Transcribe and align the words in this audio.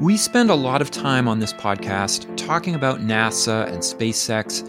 We 0.00 0.16
spend 0.16 0.48
a 0.48 0.54
lot 0.54 0.80
of 0.80 0.90
time 0.90 1.28
on 1.28 1.40
this 1.40 1.52
podcast 1.52 2.34
talking 2.38 2.74
about 2.74 3.00
NASA 3.00 3.66
and 3.66 3.80
SpaceX, 3.80 4.66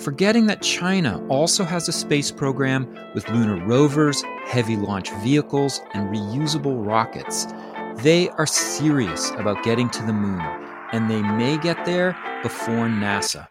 forgetting 0.00 0.48
that 0.48 0.60
China 0.60 1.24
also 1.28 1.62
has 1.62 1.88
a 1.88 1.92
space 1.92 2.32
program 2.32 2.92
with 3.14 3.28
lunar 3.28 3.64
rovers, 3.64 4.24
heavy 4.44 4.74
launch 4.74 5.12
vehicles, 5.22 5.80
and 5.94 6.08
reusable 6.12 6.84
rockets. 6.84 7.46
They 7.98 8.28
are 8.30 8.44
serious 8.44 9.30
about 9.30 9.62
getting 9.62 9.88
to 9.90 10.02
the 10.02 10.12
moon, 10.12 10.40
and 10.90 11.08
they 11.08 11.22
may 11.22 11.58
get 11.58 11.84
there 11.84 12.16
before 12.42 12.88
NASA. 12.88 13.46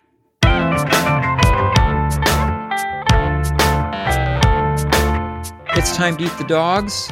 It's 5.77 5.95
time 5.95 6.17
to 6.17 6.25
eat 6.25 6.37
the 6.37 6.45
dogs. 6.45 7.09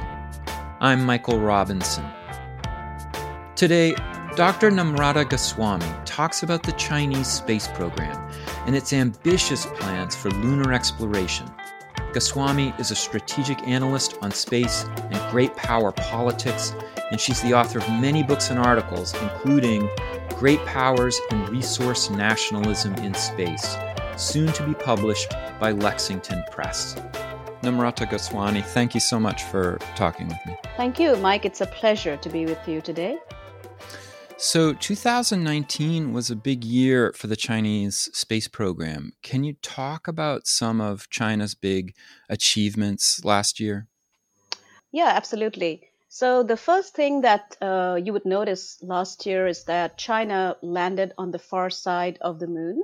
I'm 0.82 1.06
Michael 1.06 1.40
Robinson. 1.40 2.04
Today, 3.56 3.94
Dr. 4.36 4.72
Namrata 4.72 5.28
Goswami 5.28 5.86
talks 6.06 6.44
about 6.44 6.64
the 6.64 6.72
Chinese 6.74 7.28
space 7.28 7.68
program 7.68 8.32
and 8.66 8.76
its 8.76 8.94
ambitious 8.94 9.66
plans 9.66 10.16
for 10.16 10.30
lunar 10.30 10.72
exploration. 10.72 11.50
Goswami 12.14 12.74
is 12.80 12.92
a 12.92 12.96
strategic 12.96 13.60
analyst 13.68 14.18
on 14.22 14.32
space 14.32 14.86
and 15.12 15.32
great 15.32 15.56
power 15.56 15.92
politics, 15.92 16.74
and 17.12 17.20
she's 17.20 17.42
the 17.42 17.54
author 17.54 17.80
of 17.80 17.90
many 17.90 18.24
books 18.24 18.50
and 18.50 18.60
articles, 18.60 19.14
including 19.22 19.90
Great 20.38 20.64
Powers 20.66 21.20
and 21.32 21.50
Resource 21.50 22.10
Nationalism 22.10 22.94
in 22.96 23.14
Space, 23.14 23.76
soon 24.16 24.48
to 24.54 24.64
be 24.64 24.74
published 24.74 25.34
by 25.60 25.72
Lexington 25.72 26.44
Press. 26.52 26.96
Namrata 27.62 28.10
Goswami, 28.10 28.62
thank 28.62 28.94
you 28.94 29.02
so 29.02 29.20
much 29.20 29.44
for 29.44 29.80
talking 29.96 30.28
with 30.28 30.38
me. 30.46 30.56
Thank 30.78 30.98
you, 30.98 31.18
Mike. 31.18 31.46
It's 31.46 31.62
a 31.62 31.66
pleasure 31.66 32.16
to 32.16 32.30
be 32.30 32.46
with 32.46 32.66
you 32.68 32.80
today. 32.80 33.18
So, 34.42 34.72
2019 34.72 36.14
was 36.14 36.32
a 36.32 36.36
big 36.36 36.64
year 36.64 37.12
for 37.12 37.28
the 37.28 37.36
Chinese 37.36 38.10
space 38.14 38.48
program. 38.48 39.12
Can 39.22 39.44
you 39.44 39.56
talk 39.62 40.08
about 40.08 40.48
some 40.48 40.80
of 40.80 41.10
China's 41.10 41.56
big 41.56 41.94
achievements 42.30 43.26
last 43.26 43.60
year? 43.60 43.90
Yeah, 44.94 45.12
absolutely. 45.14 45.90
So, 46.08 46.44
the 46.44 46.56
first 46.56 46.96
thing 46.96 47.20
that 47.20 47.58
uh, 47.62 48.00
you 48.02 48.14
would 48.14 48.26
notice 48.26 48.82
last 48.82 49.26
year 49.26 49.46
is 49.46 49.66
that 49.66 49.98
China 49.98 50.56
landed 50.62 51.12
on 51.18 51.32
the 51.32 51.40
far 51.40 51.70
side 51.70 52.18
of 52.22 52.40
the 52.40 52.48
moon. 52.48 52.82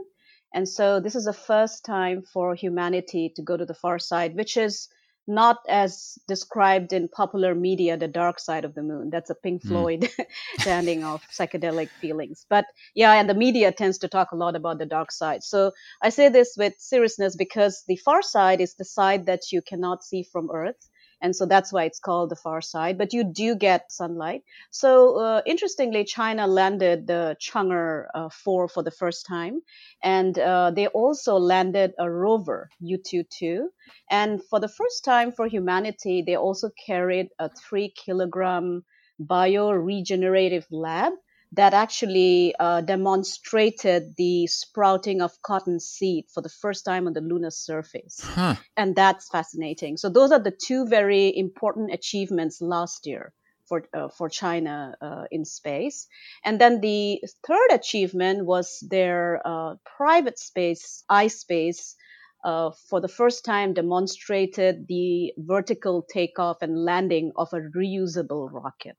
And 0.53 0.67
so, 0.67 0.99
this 0.99 1.15
is 1.15 1.23
the 1.23 1.31
first 1.31 1.85
time 1.85 2.21
for 2.21 2.53
humanity 2.53 3.31
to 3.33 3.41
go 3.41 3.55
to 3.55 3.65
the 3.65 3.73
far 3.73 3.97
side, 3.97 4.35
which 4.35 4.57
is 4.57 4.89
not 5.27 5.57
as 5.67 6.17
described 6.27 6.93
in 6.93 7.07
popular 7.07 7.55
media, 7.55 7.97
the 7.97 8.07
dark 8.07 8.39
side 8.39 8.65
of 8.65 8.75
the 8.75 8.83
moon. 8.83 9.09
That's 9.09 9.29
a 9.29 9.35
Pink 9.35 9.63
hmm. 9.63 9.69
Floyd 9.69 10.01
mm. 10.01 10.25
standing 10.59 11.03
of 11.03 11.21
psychedelic 11.31 11.89
feelings. 12.01 12.45
But 12.49 12.65
yeah, 12.93 13.13
and 13.13 13.29
the 13.29 13.33
media 13.33 13.71
tends 13.71 13.97
to 13.99 14.07
talk 14.07 14.31
a 14.31 14.35
lot 14.35 14.55
about 14.55 14.77
the 14.77 14.85
dark 14.85 15.11
side. 15.11 15.43
So 15.43 15.71
I 16.01 16.09
say 16.09 16.29
this 16.29 16.55
with 16.57 16.73
seriousness 16.77 17.35
because 17.35 17.83
the 17.87 17.97
far 17.97 18.21
side 18.21 18.61
is 18.61 18.75
the 18.75 18.85
side 18.85 19.25
that 19.25 19.51
you 19.51 19.61
cannot 19.61 20.03
see 20.03 20.23
from 20.23 20.49
Earth 20.51 20.89
and 21.21 21.35
so 21.35 21.45
that's 21.45 21.71
why 21.73 21.85
it's 21.85 21.99
called 21.99 22.29
the 22.29 22.35
far 22.35 22.61
side. 22.61 22.97
But 22.97 23.13
you 23.13 23.23
do 23.23 23.55
get 23.55 23.91
sunlight. 23.91 24.41
So 24.71 25.17
uh, 25.19 25.41
interestingly, 25.45 26.03
China 26.03 26.47
landed 26.47 27.07
the 27.07 27.35
Chang'e 27.41 28.05
uh, 28.13 28.29
4 28.29 28.67
for 28.67 28.83
the 28.83 28.91
first 28.91 29.25
time, 29.25 29.61
and 30.03 30.37
uh, 30.37 30.71
they 30.71 30.87
also 30.87 31.35
landed 31.37 31.93
a 31.99 32.09
rover 32.09 32.69
Yutu-2. 32.83 33.65
And 34.09 34.41
for 34.49 34.59
the 34.59 34.67
first 34.67 35.03
time 35.03 35.31
for 35.31 35.47
humanity, 35.47 36.23
they 36.25 36.35
also 36.35 36.69
carried 36.85 37.27
a 37.39 37.49
three 37.49 37.93
kilogram 37.95 38.83
bioregenerative 39.21 40.65
lab 40.71 41.13
that 41.55 41.73
actually 41.73 42.53
uh, 42.59 42.81
demonstrated 42.81 44.15
the 44.17 44.47
sprouting 44.47 45.21
of 45.21 45.41
cotton 45.41 45.79
seed 45.79 46.25
for 46.33 46.41
the 46.41 46.49
first 46.49 46.85
time 46.85 47.07
on 47.07 47.13
the 47.13 47.21
lunar 47.21 47.51
surface. 47.51 48.19
Huh. 48.21 48.55
And 48.75 48.95
that's 48.95 49.29
fascinating. 49.29 49.97
So 49.97 50.09
those 50.09 50.31
are 50.31 50.39
the 50.39 50.51
two 50.51 50.87
very 50.87 51.35
important 51.35 51.93
achievements 51.93 52.61
last 52.61 53.05
year 53.05 53.33
for 53.67 53.83
uh, 53.93 54.09
for 54.09 54.29
China 54.29 54.95
uh, 55.01 55.23
in 55.31 55.45
space. 55.45 56.07
And 56.43 56.59
then 56.59 56.81
the 56.81 57.21
third 57.47 57.71
achievement 57.71 58.45
was 58.45 58.83
their 58.87 59.41
uh, 59.45 59.75
private 59.97 60.39
space, 60.39 61.03
iSpace. 61.09 61.95
Uh, 62.43 62.69
for 62.89 63.01
the 63.01 63.07
first 63.07 63.43
time, 63.43 63.73
demonstrated 63.73 64.85
the 64.87 65.33
vertical 65.35 66.03
takeoff 66.03 66.61
and 66.61 66.77
landing 66.77 67.31
of 67.35 67.51
a 67.53 67.59
reusable 67.75 68.47
rocket. 68.51 68.95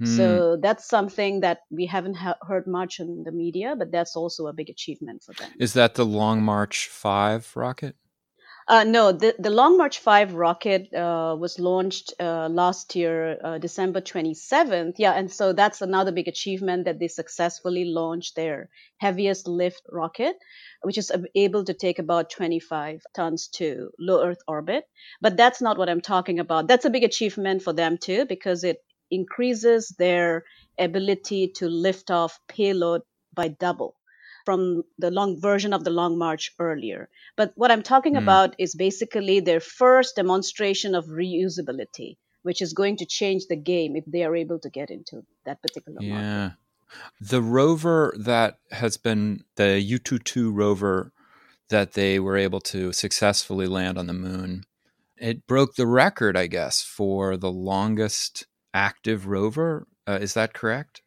Mm. 0.00 0.16
So 0.16 0.56
that's 0.56 0.88
something 0.88 1.40
that 1.40 1.60
we 1.70 1.86
haven't 1.86 2.14
ha- 2.14 2.38
heard 2.40 2.66
much 2.66 3.00
in 3.00 3.22
the 3.24 3.32
media, 3.32 3.74
but 3.76 3.92
that's 3.92 4.16
also 4.16 4.46
a 4.46 4.52
big 4.52 4.70
achievement 4.70 5.22
for 5.22 5.34
them. 5.34 5.50
Is 5.58 5.74
that 5.74 5.94
the 5.94 6.06
Long 6.06 6.42
March 6.42 6.88
5 6.88 7.54
rocket? 7.54 7.96
Uh, 8.66 8.84
no, 8.84 9.10
the, 9.10 9.34
the 9.38 9.50
Long 9.50 9.76
March 9.76 9.98
5 9.98 10.34
rocket 10.34 10.94
uh, 10.94 11.34
was 11.36 11.58
launched 11.58 12.14
uh, 12.20 12.48
last 12.48 12.94
year, 12.94 13.36
uh, 13.42 13.58
December 13.58 14.00
27th. 14.00 14.94
Yeah, 14.96 15.12
and 15.12 15.30
so 15.30 15.52
that's 15.52 15.82
another 15.82 16.12
big 16.12 16.28
achievement 16.28 16.84
that 16.84 17.00
they 17.00 17.08
successfully 17.08 17.84
launched 17.84 18.36
their 18.36 18.70
heaviest 18.98 19.48
lift 19.48 19.82
rocket, 19.90 20.36
which 20.82 20.98
is 20.98 21.10
able 21.34 21.64
to 21.64 21.74
take 21.74 21.98
about 21.98 22.30
25 22.30 23.02
tons 23.12 23.48
to 23.48 23.90
low 23.98 24.24
Earth 24.24 24.42
orbit. 24.46 24.84
But 25.20 25.36
that's 25.36 25.60
not 25.60 25.76
what 25.76 25.88
I'm 25.88 26.00
talking 26.00 26.38
about. 26.38 26.68
That's 26.68 26.84
a 26.84 26.90
big 26.90 27.02
achievement 27.04 27.62
for 27.62 27.72
them 27.72 27.98
too, 27.98 28.24
because 28.24 28.62
it 28.62 28.78
increases 29.10 29.94
their 29.98 30.44
ability 30.78 31.48
to 31.56 31.68
lift 31.68 32.10
off 32.10 32.38
payload 32.48 33.02
by 33.34 33.48
double 33.48 33.96
from 34.44 34.82
the 34.98 35.10
long 35.10 35.40
version 35.40 35.72
of 35.72 35.84
the 35.84 35.90
long 35.90 36.18
march 36.18 36.52
earlier. 36.58 37.08
But 37.36 37.52
what 37.56 37.70
I'm 37.70 37.82
talking 37.82 38.14
mm. 38.14 38.22
about 38.22 38.54
is 38.58 38.74
basically 38.74 39.40
their 39.40 39.60
first 39.60 40.16
demonstration 40.16 40.94
of 40.94 41.06
reusability, 41.06 42.16
which 42.42 42.62
is 42.62 42.72
going 42.72 42.96
to 42.98 43.06
change 43.06 43.46
the 43.46 43.56
game 43.56 43.96
if 43.96 44.04
they 44.06 44.24
are 44.24 44.34
able 44.34 44.58
to 44.60 44.70
get 44.70 44.90
into 44.90 45.22
that 45.44 45.62
particular 45.62 45.98
yeah. 46.00 46.14
market. 46.14 46.56
The 47.20 47.42
rover 47.42 48.14
that 48.18 48.58
has 48.72 48.96
been 48.96 49.44
the 49.54 49.80
Yutu-2 49.80 50.50
rover 50.52 51.12
that 51.68 51.92
they 51.92 52.18
were 52.18 52.36
able 52.36 52.60
to 52.60 52.92
successfully 52.92 53.66
land 53.66 53.96
on 53.96 54.08
the 54.08 54.12
moon, 54.12 54.64
it 55.16 55.46
broke 55.46 55.76
the 55.76 55.86
record, 55.86 56.36
I 56.36 56.48
guess, 56.48 56.82
for 56.82 57.36
the 57.36 57.52
longest 57.52 58.46
active 58.74 59.26
rover. 59.26 59.86
Uh, 60.06 60.18
is 60.20 60.34
that 60.34 60.54
correct? 60.54 61.02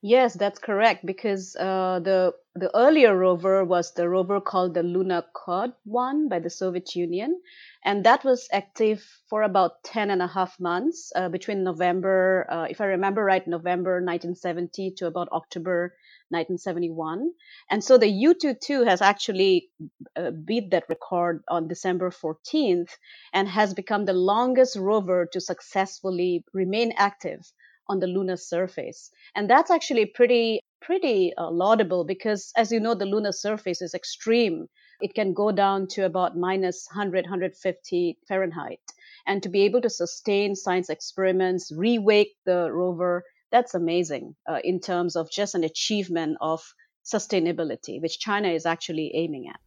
Yes, 0.00 0.34
that's 0.34 0.60
correct. 0.60 1.04
Because 1.04 1.56
uh, 1.56 1.98
the 2.02 2.32
the 2.54 2.70
earlier 2.76 3.16
rover 3.16 3.64
was 3.64 3.94
the 3.94 4.08
rover 4.08 4.40
called 4.40 4.74
the 4.74 4.82
Luna 4.82 5.24
Cod 5.34 5.72
one 5.84 6.28
by 6.28 6.38
the 6.38 6.50
Soviet 6.50 6.94
Union, 6.94 7.40
and 7.84 8.04
that 8.04 8.24
was 8.24 8.48
active 8.52 9.04
for 9.28 9.42
about 9.42 9.82
10 9.82 10.10
and 10.10 10.22
a 10.22 10.28
half 10.28 10.58
months 10.60 11.12
uh, 11.16 11.28
between 11.28 11.64
November, 11.64 12.46
uh, 12.48 12.66
if 12.70 12.80
I 12.80 12.86
remember 12.86 13.24
right, 13.24 13.46
November 13.46 14.00
1970 14.00 14.92
to 14.98 15.06
about 15.06 15.28
October 15.32 15.94
1971. 16.30 17.32
And 17.70 17.82
so 17.82 17.98
the 17.98 18.06
Yutu-2 18.06 18.86
has 18.86 19.00
actually 19.00 19.68
uh, 20.16 20.30
beat 20.30 20.70
that 20.70 20.84
record 20.88 21.42
on 21.48 21.68
December 21.68 22.10
14th 22.10 22.90
and 23.32 23.48
has 23.48 23.74
become 23.74 24.04
the 24.04 24.12
longest 24.12 24.76
rover 24.76 25.26
to 25.32 25.40
successfully 25.40 26.44
remain 26.52 26.92
active 26.96 27.40
on 27.88 28.00
the 28.00 28.06
lunar 28.06 28.36
surface. 28.36 29.10
And 29.34 29.48
that's 29.48 29.70
actually 29.70 30.06
pretty, 30.06 30.60
pretty 30.80 31.32
uh, 31.36 31.50
laudable 31.50 32.04
because 32.04 32.52
as 32.56 32.70
you 32.70 32.80
know, 32.80 32.94
the 32.94 33.06
lunar 33.06 33.32
surface 33.32 33.80
is 33.80 33.94
extreme. 33.94 34.66
It 35.00 35.14
can 35.14 35.32
go 35.32 35.52
down 35.52 35.86
to 35.92 36.04
about 36.04 36.36
minus 36.36 36.86
100, 36.92 37.24
150 37.24 38.18
Fahrenheit. 38.28 38.80
And 39.26 39.42
to 39.42 39.48
be 39.48 39.62
able 39.62 39.80
to 39.82 39.90
sustain 39.90 40.54
science 40.54 40.90
experiments, 40.90 41.72
re-wake 41.74 42.34
the 42.44 42.70
rover, 42.70 43.24
that's 43.50 43.74
amazing 43.74 44.34
uh, 44.48 44.58
in 44.62 44.80
terms 44.80 45.16
of 45.16 45.30
just 45.30 45.54
an 45.54 45.64
achievement 45.64 46.36
of 46.40 46.62
sustainability, 47.04 48.00
which 48.00 48.18
China 48.18 48.48
is 48.48 48.66
actually 48.66 49.12
aiming 49.14 49.48
at. 49.48 49.60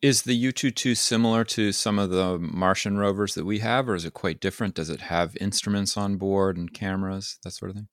Is 0.00 0.22
the 0.22 0.40
Yutu-2 0.40 0.96
similar 0.96 1.44
to 1.44 1.72
some 1.72 1.98
of 1.98 2.10
the 2.10 2.38
Martian 2.38 2.96
rovers 2.96 3.34
that 3.34 3.44
we 3.44 3.58
have, 3.58 3.88
or 3.88 3.96
is 3.96 4.04
it 4.04 4.14
quite 4.14 4.40
different? 4.40 4.74
Does 4.74 4.90
it 4.90 5.00
have 5.00 5.36
instruments 5.40 5.96
on 5.96 6.16
board 6.16 6.56
and 6.56 6.72
cameras, 6.72 7.38
that 7.42 7.50
sort 7.52 7.70
of 7.70 7.76
thing? 7.76 7.88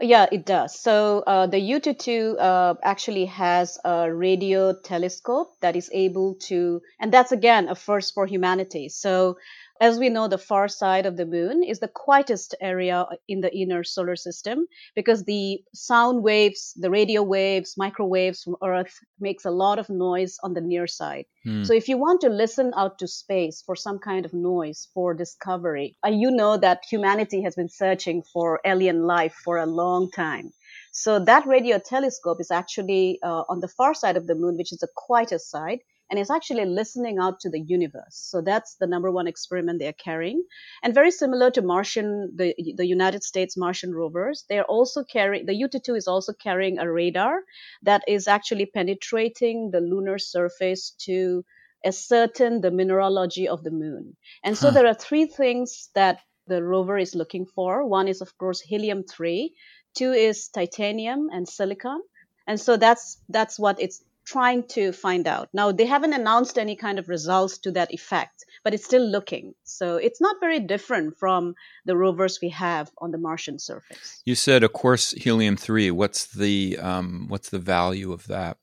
Yeah, 0.00 0.26
it 0.30 0.46
does. 0.46 0.78
So 0.78 1.24
uh, 1.26 1.48
the 1.48 1.58
Yutu-2 1.58 2.36
uh, 2.38 2.74
actually 2.84 3.26
has 3.26 3.78
a 3.84 4.12
radio 4.12 4.72
telescope 4.72 5.54
that 5.60 5.74
is 5.74 5.90
able 5.92 6.36
to, 6.42 6.80
and 7.00 7.12
that's 7.12 7.32
again 7.32 7.68
a 7.68 7.74
first 7.74 8.14
for 8.14 8.24
humanity. 8.24 8.90
So 8.90 9.38
as 9.80 9.98
we 9.98 10.08
know, 10.08 10.28
the 10.28 10.38
far 10.38 10.68
side 10.68 11.06
of 11.06 11.16
the 11.16 11.26
moon 11.26 11.62
is 11.62 11.78
the 11.78 11.88
quietest 11.88 12.54
area 12.60 13.06
in 13.28 13.40
the 13.40 13.54
inner 13.56 13.84
solar 13.84 14.16
system 14.16 14.66
because 14.94 15.24
the 15.24 15.62
sound 15.74 16.22
waves, 16.22 16.74
the 16.76 16.90
radio 16.90 17.22
waves, 17.22 17.74
microwaves 17.76 18.42
from 18.42 18.56
Earth 18.62 18.98
makes 19.20 19.44
a 19.44 19.50
lot 19.50 19.78
of 19.78 19.88
noise 19.88 20.38
on 20.42 20.54
the 20.54 20.60
near 20.60 20.86
side. 20.86 21.24
Hmm. 21.44 21.64
So 21.64 21.72
if 21.72 21.88
you 21.88 21.96
want 21.98 22.20
to 22.22 22.28
listen 22.28 22.72
out 22.76 22.98
to 22.98 23.08
space 23.08 23.62
for 23.64 23.76
some 23.76 23.98
kind 23.98 24.24
of 24.24 24.34
noise 24.34 24.88
for 24.94 25.14
discovery, 25.14 25.96
uh, 26.04 26.10
you 26.10 26.30
know 26.30 26.56
that 26.56 26.84
humanity 26.90 27.42
has 27.42 27.54
been 27.54 27.68
searching 27.68 28.22
for 28.32 28.60
alien 28.64 29.06
life 29.06 29.34
for 29.44 29.58
a 29.58 29.66
long 29.66 30.10
time. 30.10 30.52
So 30.92 31.18
that 31.24 31.46
radio 31.46 31.78
telescope 31.78 32.40
is 32.40 32.50
actually 32.50 33.20
uh, 33.22 33.44
on 33.48 33.60
the 33.60 33.68
far 33.68 33.94
side 33.94 34.16
of 34.16 34.26
the 34.26 34.34
moon, 34.34 34.56
which 34.56 34.72
is 34.72 34.78
the 34.78 34.88
quietest 34.96 35.50
side, 35.50 35.78
and 36.10 36.18
it's 36.18 36.30
actually 36.30 36.64
listening 36.64 37.18
out 37.18 37.40
to 37.40 37.50
the 37.50 37.60
universe. 37.60 38.14
So 38.14 38.40
that's 38.40 38.76
the 38.76 38.86
number 38.86 39.10
one 39.10 39.26
experiment 39.26 39.78
they're 39.78 39.92
carrying. 39.92 40.42
And 40.82 40.94
very 40.94 41.10
similar 41.10 41.50
to 41.52 41.62
Martian, 41.62 42.32
the, 42.34 42.54
the 42.76 42.86
United 42.86 43.22
States 43.22 43.56
Martian 43.56 43.94
rovers, 43.94 44.44
they're 44.48 44.64
also 44.64 45.04
carrying, 45.04 45.46
the 45.46 45.52
Yutu-2 45.52 45.96
is 45.96 46.08
also 46.08 46.32
carrying 46.32 46.78
a 46.78 46.90
radar 46.90 47.40
that 47.82 48.02
is 48.08 48.26
actually 48.26 48.66
penetrating 48.66 49.70
the 49.70 49.80
lunar 49.80 50.18
surface 50.18 50.90
to 51.00 51.44
ascertain 51.84 52.60
the 52.60 52.70
mineralogy 52.70 53.46
of 53.46 53.62
the 53.62 53.70
moon. 53.70 54.16
And 54.42 54.56
so 54.56 54.68
huh. 54.68 54.74
there 54.74 54.86
are 54.86 54.94
three 54.94 55.26
things 55.26 55.90
that 55.94 56.20
the 56.46 56.62
rover 56.64 56.98
is 56.98 57.14
looking 57.14 57.44
for. 57.44 57.86
One 57.86 58.08
is, 58.08 58.22
of 58.22 58.36
course, 58.38 58.60
helium 58.60 59.04
3. 59.04 59.54
Two 59.94 60.12
is 60.12 60.48
titanium 60.48 61.28
and 61.30 61.46
silicon. 61.46 62.00
And 62.46 62.58
so 62.58 62.78
that's, 62.78 63.18
that's 63.28 63.58
what 63.58 63.80
it's 63.80 64.02
trying 64.28 64.62
to 64.68 64.92
find 64.92 65.26
out. 65.26 65.48
Now, 65.54 65.72
they 65.72 65.86
haven't 65.86 66.12
announced 66.12 66.58
any 66.58 66.76
kind 66.76 66.98
of 66.98 67.08
results 67.08 67.56
to 67.58 67.72
that 67.72 67.92
effect, 67.92 68.44
but 68.62 68.74
it's 68.74 68.84
still 68.84 69.06
looking. 69.16 69.54
So 69.64 69.96
it's 69.96 70.20
not 70.20 70.36
very 70.40 70.60
different 70.60 71.16
from 71.18 71.54
the 71.86 71.96
rovers 71.96 72.38
we 72.42 72.50
have 72.50 72.90
on 72.98 73.10
the 73.10 73.18
Martian 73.18 73.58
surface. 73.58 74.20
You 74.24 74.34
said, 74.34 74.62
of 74.62 74.72
course, 74.72 75.12
helium 75.12 75.56
three. 75.56 75.90
What's 75.90 76.26
the 76.26 76.78
um, 76.78 77.26
what's 77.28 77.48
the 77.48 77.58
value 77.58 78.12
of 78.12 78.26
that? 78.26 78.58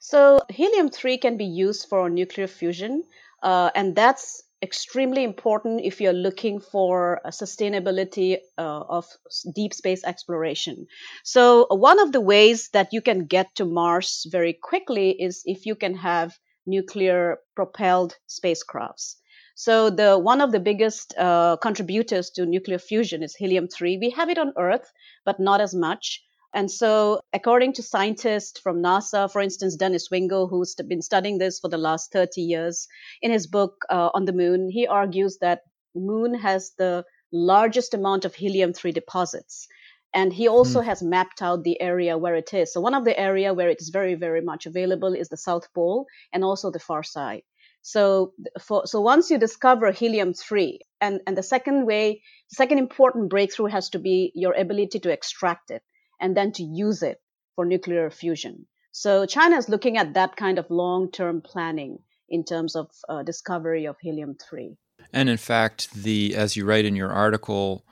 So 0.00 0.40
helium 0.48 0.90
three 0.90 1.18
can 1.18 1.36
be 1.36 1.46
used 1.66 1.88
for 1.88 2.10
nuclear 2.10 2.48
fusion, 2.48 3.04
uh, 3.42 3.70
and 3.74 3.94
that's 3.94 4.42
extremely 4.62 5.22
important 5.22 5.80
if 5.84 6.00
you're 6.00 6.12
looking 6.12 6.60
for 6.60 7.20
sustainability 7.26 8.38
uh, 8.58 8.80
of 8.88 9.06
deep 9.54 9.74
space 9.74 10.02
exploration. 10.04 10.86
So 11.24 11.66
one 11.70 11.98
of 11.98 12.12
the 12.12 12.20
ways 12.20 12.70
that 12.72 12.92
you 12.92 13.02
can 13.02 13.26
get 13.26 13.54
to 13.56 13.64
Mars 13.64 14.26
very 14.30 14.52
quickly 14.54 15.10
is 15.10 15.42
if 15.44 15.66
you 15.66 15.74
can 15.74 15.94
have 15.96 16.38
nuclear 16.66 17.38
propelled 17.54 18.16
spacecrafts. 18.28 19.16
So 19.54 19.88
the 19.88 20.18
one 20.18 20.40
of 20.40 20.52
the 20.52 20.60
biggest 20.60 21.16
uh, 21.16 21.56
contributors 21.56 22.30
to 22.30 22.44
nuclear 22.44 22.78
fusion 22.78 23.22
is 23.22 23.34
helium 23.34 23.68
3. 23.68 23.98
We 23.98 24.10
have 24.10 24.28
it 24.28 24.38
on 24.38 24.52
Earth, 24.58 24.92
but 25.24 25.40
not 25.40 25.60
as 25.60 25.74
much. 25.74 26.22
And 26.56 26.70
so, 26.70 27.20
according 27.34 27.74
to 27.74 27.82
scientists 27.82 28.58
from 28.58 28.82
NASA, 28.82 29.30
for 29.30 29.42
instance, 29.42 29.76
Dennis 29.76 30.10
Wingo, 30.10 30.46
who's 30.46 30.74
been 30.74 31.02
studying 31.02 31.36
this 31.36 31.60
for 31.60 31.68
the 31.68 31.76
last 31.76 32.12
30 32.12 32.40
years, 32.40 32.88
in 33.20 33.30
his 33.30 33.46
book 33.46 33.84
uh, 33.90 34.08
on 34.14 34.24
the 34.24 34.32
moon, 34.32 34.70
he 34.70 34.86
argues 34.86 35.36
that 35.42 35.64
moon 35.94 36.32
has 36.32 36.72
the 36.78 37.04
largest 37.30 37.92
amount 37.92 38.24
of 38.24 38.34
helium-3 38.34 38.94
deposits. 38.94 39.68
And 40.14 40.32
he 40.32 40.48
also 40.48 40.80
mm. 40.80 40.86
has 40.86 41.02
mapped 41.02 41.42
out 41.42 41.62
the 41.62 41.78
area 41.78 42.16
where 42.16 42.36
it 42.36 42.54
is. 42.54 42.72
So 42.72 42.80
one 42.80 42.94
of 42.94 43.04
the 43.04 43.20
area 43.20 43.52
where 43.52 43.68
it 43.68 43.82
is 43.82 43.90
very, 43.90 44.14
very 44.14 44.40
much 44.40 44.64
available 44.64 45.12
is 45.12 45.28
the 45.28 45.36
South 45.36 45.70
Pole 45.74 46.06
and 46.32 46.42
also 46.42 46.70
the 46.70 46.78
far 46.78 47.02
side. 47.02 47.42
So, 47.82 48.32
for, 48.62 48.86
so 48.86 49.02
once 49.02 49.30
you 49.30 49.36
discover 49.36 49.92
helium-3, 49.92 50.78
and, 51.02 51.20
and 51.26 51.36
the 51.36 51.42
second 51.42 51.84
way, 51.84 52.22
the 52.48 52.54
second 52.54 52.78
important 52.78 53.28
breakthrough 53.28 53.66
has 53.66 53.90
to 53.90 53.98
be 53.98 54.32
your 54.34 54.54
ability 54.54 55.00
to 55.00 55.12
extract 55.12 55.70
it 55.70 55.82
and 56.20 56.36
then 56.36 56.52
to 56.52 56.62
use 56.62 57.02
it 57.02 57.20
for 57.54 57.64
nuclear 57.64 58.10
fusion. 58.10 58.66
So 58.92 59.26
China 59.26 59.56
is 59.56 59.68
looking 59.68 59.98
at 59.98 60.14
that 60.14 60.36
kind 60.36 60.58
of 60.58 60.70
long-term 60.70 61.42
planning 61.42 61.98
in 62.28 62.44
terms 62.44 62.74
of 62.74 62.90
uh, 63.08 63.22
discovery 63.22 63.86
of 63.86 63.96
helium-3. 64.00 64.76
And 65.12 65.28
in 65.28 65.36
fact, 65.36 65.92
the 65.92 66.34
as 66.34 66.56
you 66.56 66.64
write 66.64 66.84
in 66.84 66.96
your 66.96 67.12
article, 67.12 67.84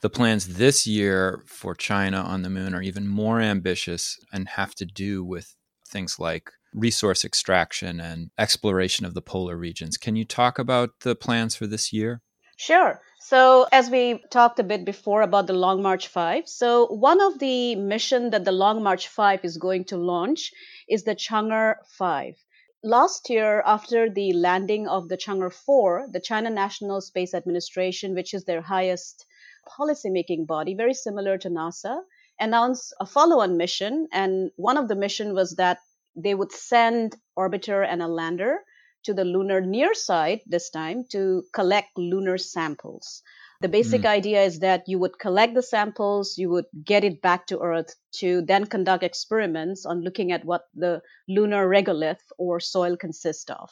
the 0.00 0.10
plans 0.10 0.56
this 0.56 0.86
year 0.86 1.42
for 1.46 1.74
China 1.74 2.18
on 2.18 2.42
the 2.42 2.50
moon 2.50 2.74
are 2.74 2.82
even 2.82 3.06
more 3.06 3.40
ambitious 3.40 4.18
and 4.32 4.48
have 4.48 4.74
to 4.76 4.84
do 4.84 5.24
with 5.24 5.54
things 5.86 6.18
like 6.18 6.50
resource 6.74 7.24
extraction 7.24 8.00
and 8.00 8.30
exploration 8.38 9.06
of 9.06 9.14
the 9.14 9.22
polar 9.22 9.56
regions. 9.56 9.96
Can 9.96 10.16
you 10.16 10.24
talk 10.24 10.58
about 10.58 10.90
the 11.00 11.14
plans 11.14 11.56
for 11.56 11.66
this 11.66 11.92
year? 11.92 12.20
Sure. 12.56 13.00
So, 13.20 13.66
as 13.70 13.90
we 13.90 14.22
talked 14.30 14.58
a 14.58 14.64
bit 14.64 14.84
before 14.84 15.22
about 15.22 15.46
the 15.46 15.52
Long 15.52 15.82
March 15.82 16.08
5, 16.08 16.48
so 16.48 16.86
one 16.86 17.20
of 17.20 17.38
the 17.38 17.76
mission 17.76 18.30
that 18.30 18.44
the 18.44 18.52
Long 18.52 18.82
March 18.82 19.08
5 19.08 19.44
is 19.44 19.56
going 19.58 19.84
to 19.84 19.96
launch 19.96 20.52
is 20.88 21.04
the 21.04 21.14
Chang'e 21.14 21.76
5. 21.98 22.34
Last 22.82 23.28
year, 23.30 23.62
after 23.66 24.08
the 24.08 24.32
landing 24.32 24.88
of 24.88 25.08
the 25.08 25.16
Chang'e 25.16 25.52
4, 25.52 26.08
the 26.10 26.20
China 26.20 26.50
National 26.50 27.00
Space 27.00 27.34
Administration, 27.34 28.14
which 28.14 28.32
is 28.32 28.44
their 28.44 28.62
highest 28.62 29.26
policymaking 29.68 30.46
body, 30.46 30.74
very 30.74 30.94
similar 30.94 31.36
to 31.38 31.50
NASA, 31.50 32.00
announced 32.40 32.94
a 33.00 33.06
follow-on 33.06 33.56
mission. 33.56 34.08
And 34.12 34.50
one 34.56 34.78
of 34.78 34.88
the 34.88 34.96
mission 34.96 35.34
was 35.34 35.56
that 35.56 35.78
they 36.14 36.34
would 36.34 36.52
send 36.52 37.16
orbiter 37.36 37.86
and 37.86 38.02
a 38.02 38.08
lander 38.08 38.64
to 39.06 39.14
the 39.14 39.24
lunar 39.24 39.60
near 39.60 39.94
side 39.94 40.40
this 40.46 40.70
time 40.70 41.04
to 41.10 41.44
collect 41.52 41.96
lunar 41.96 42.38
samples. 42.38 43.22
The 43.62 43.68
basic 43.68 44.02
mm. 44.02 44.08
idea 44.08 44.42
is 44.42 44.58
that 44.58 44.86
you 44.86 44.98
would 44.98 45.18
collect 45.18 45.54
the 45.54 45.62
samples, 45.62 46.36
you 46.36 46.50
would 46.50 46.66
get 46.84 47.04
it 47.04 47.22
back 47.22 47.46
to 47.46 47.60
Earth 47.60 47.94
to 48.16 48.42
then 48.42 48.66
conduct 48.66 49.02
experiments 49.02 49.86
on 49.86 50.02
looking 50.02 50.30
at 50.30 50.44
what 50.44 50.68
the 50.74 51.00
lunar 51.26 51.66
regolith 51.66 52.20
or 52.36 52.60
soil 52.60 52.96
consists 52.96 53.48
of. 53.48 53.70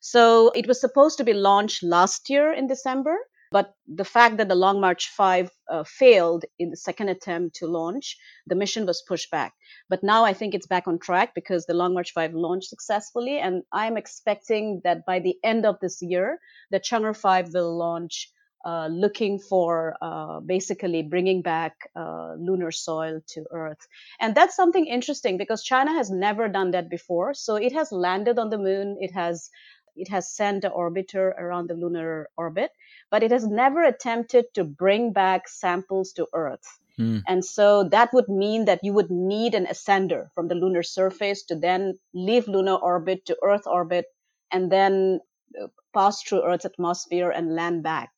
So 0.00 0.50
it 0.50 0.66
was 0.66 0.80
supposed 0.80 1.16
to 1.18 1.24
be 1.24 1.32
launched 1.32 1.82
last 1.82 2.28
year 2.28 2.52
in 2.52 2.66
December, 2.66 3.16
but 3.52 3.74
the 3.86 4.04
fact 4.04 4.38
that 4.38 4.48
the 4.48 4.54
Long 4.54 4.80
March 4.80 5.08
5 5.10 5.50
uh, 5.70 5.84
failed 5.84 6.44
in 6.58 6.70
the 6.70 6.76
second 6.76 7.08
attempt 7.08 7.56
to 7.56 7.66
launch, 7.66 8.16
the 8.46 8.54
mission 8.54 8.86
was 8.86 9.04
pushed 9.06 9.30
back. 9.30 9.52
But 9.88 10.02
now 10.02 10.24
I 10.24 10.32
think 10.32 10.54
it's 10.54 10.66
back 10.66 10.88
on 10.88 10.98
track 10.98 11.34
because 11.34 11.66
the 11.66 11.74
Long 11.74 11.94
March 11.94 12.12
5 12.12 12.34
launched 12.34 12.68
successfully. 12.68 13.38
And 13.38 13.62
I'm 13.72 13.96
expecting 13.96 14.80
that 14.84 15.04
by 15.06 15.20
the 15.20 15.36
end 15.44 15.66
of 15.66 15.78
this 15.80 16.00
year, 16.00 16.38
the 16.70 16.80
Chang'e 16.80 17.16
5 17.16 17.52
will 17.52 17.76
launch 17.76 18.30
uh, 18.64 18.86
looking 18.86 19.38
for 19.40 19.96
uh, 20.00 20.38
basically 20.40 21.02
bringing 21.02 21.42
back 21.42 21.74
uh, 21.96 22.34
lunar 22.38 22.70
soil 22.70 23.20
to 23.26 23.44
Earth. 23.50 23.86
And 24.20 24.34
that's 24.34 24.54
something 24.54 24.86
interesting 24.86 25.36
because 25.36 25.64
China 25.64 25.92
has 25.92 26.10
never 26.10 26.48
done 26.48 26.70
that 26.70 26.88
before. 26.88 27.34
So 27.34 27.56
it 27.56 27.72
has 27.72 27.90
landed 27.90 28.38
on 28.38 28.50
the 28.50 28.58
moon. 28.58 28.98
It 29.00 29.12
has 29.12 29.50
it 29.96 30.08
has 30.08 30.34
sent 30.34 30.64
an 30.64 30.72
orbiter 30.72 31.30
around 31.38 31.68
the 31.68 31.74
lunar 31.74 32.28
orbit, 32.36 32.70
but 33.10 33.22
it 33.22 33.30
has 33.30 33.46
never 33.46 33.82
attempted 33.82 34.46
to 34.54 34.64
bring 34.64 35.12
back 35.12 35.48
samples 35.48 36.12
to 36.14 36.26
Earth. 36.34 36.78
Mm. 36.98 37.22
And 37.26 37.44
so 37.44 37.88
that 37.88 38.10
would 38.12 38.28
mean 38.28 38.66
that 38.66 38.80
you 38.82 38.92
would 38.92 39.10
need 39.10 39.54
an 39.54 39.66
ascender 39.66 40.26
from 40.34 40.48
the 40.48 40.54
lunar 40.54 40.82
surface 40.82 41.42
to 41.44 41.56
then 41.56 41.98
leave 42.14 42.48
lunar 42.48 42.74
orbit 42.74 43.26
to 43.26 43.36
Earth 43.42 43.66
orbit 43.66 44.06
and 44.52 44.70
then 44.70 45.20
uh, 45.60 45.68
pass 45.94 46.22
through 46.22 46.44
Earth's 46.44 46.66
atmosphere 46.66 47.30
and 47.30 47.54
land 47.54 47.82
back. 47.82 48.10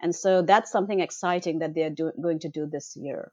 And 0.00 0.14
so 0.14 0.42
that's 0.42 0.70
something 0.70 1.00
exciting 1.00 1.60
that 1.60 1.74
they're 1.74 1.90
do- 1.90 2.12
going 2.22 2.40
to 2.40 2.50
do 2.50 2.66
this 2.70 2.96
year. 2.96 3.32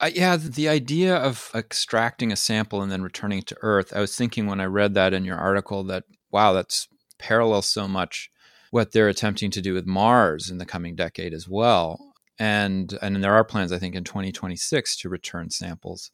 Uh, 0.00 0.10
yeah, 0.12 0.36
the 0.36 0.68
idea 0.68 1.16
of 1.16 1.50
extracting 1.54 2.32
a 2.32 2.36
sample 2.36 2.82
and 2.82 2.90
then 2.90 3.02
returning 3.02 3.38
it 3.38 3.46
to 3.48 3.56
Earth. 3.62 3.92
I 3.94 4.00
was 4.00 4.16
thinking 4.16 4.46
when 4.46 4.60
I 4.60 4.64
read 4.64 4.94
that 4.94 5.12
in 5.12 5.24
your 5.24 5.36
article 5.36 5.84
that, 5.84 6.04
wow, 6.32 6.52
that's 6.52 6.88
parallels 7.22 7.68
so 7.68 7.86
much 7.86 8.30
what 8.72 8.90
they're 8.90 9.08
attempting 9.08 9.50
to 9.52 9.62
do 9.62 9.74
with 9.74 9.86
Mars 9.86 10.50
in 10.50 10.58
the 10.58 10.66
coming 10.66 10.96
decade 10.96 11.32
as 11.32 11.48
well. 11.48 12.14
And 12.38 12.98
and 13.00 13.22
there 13.22 13.34
are 13.34 13.44
plans 13.44 13.72
i 13.72 13.78
think 13.78 13.94
in 13.94 14.04
2026 14.04 14.96
to 14.96 15.08
return 15.08 15.50
samples. 15.50 16.10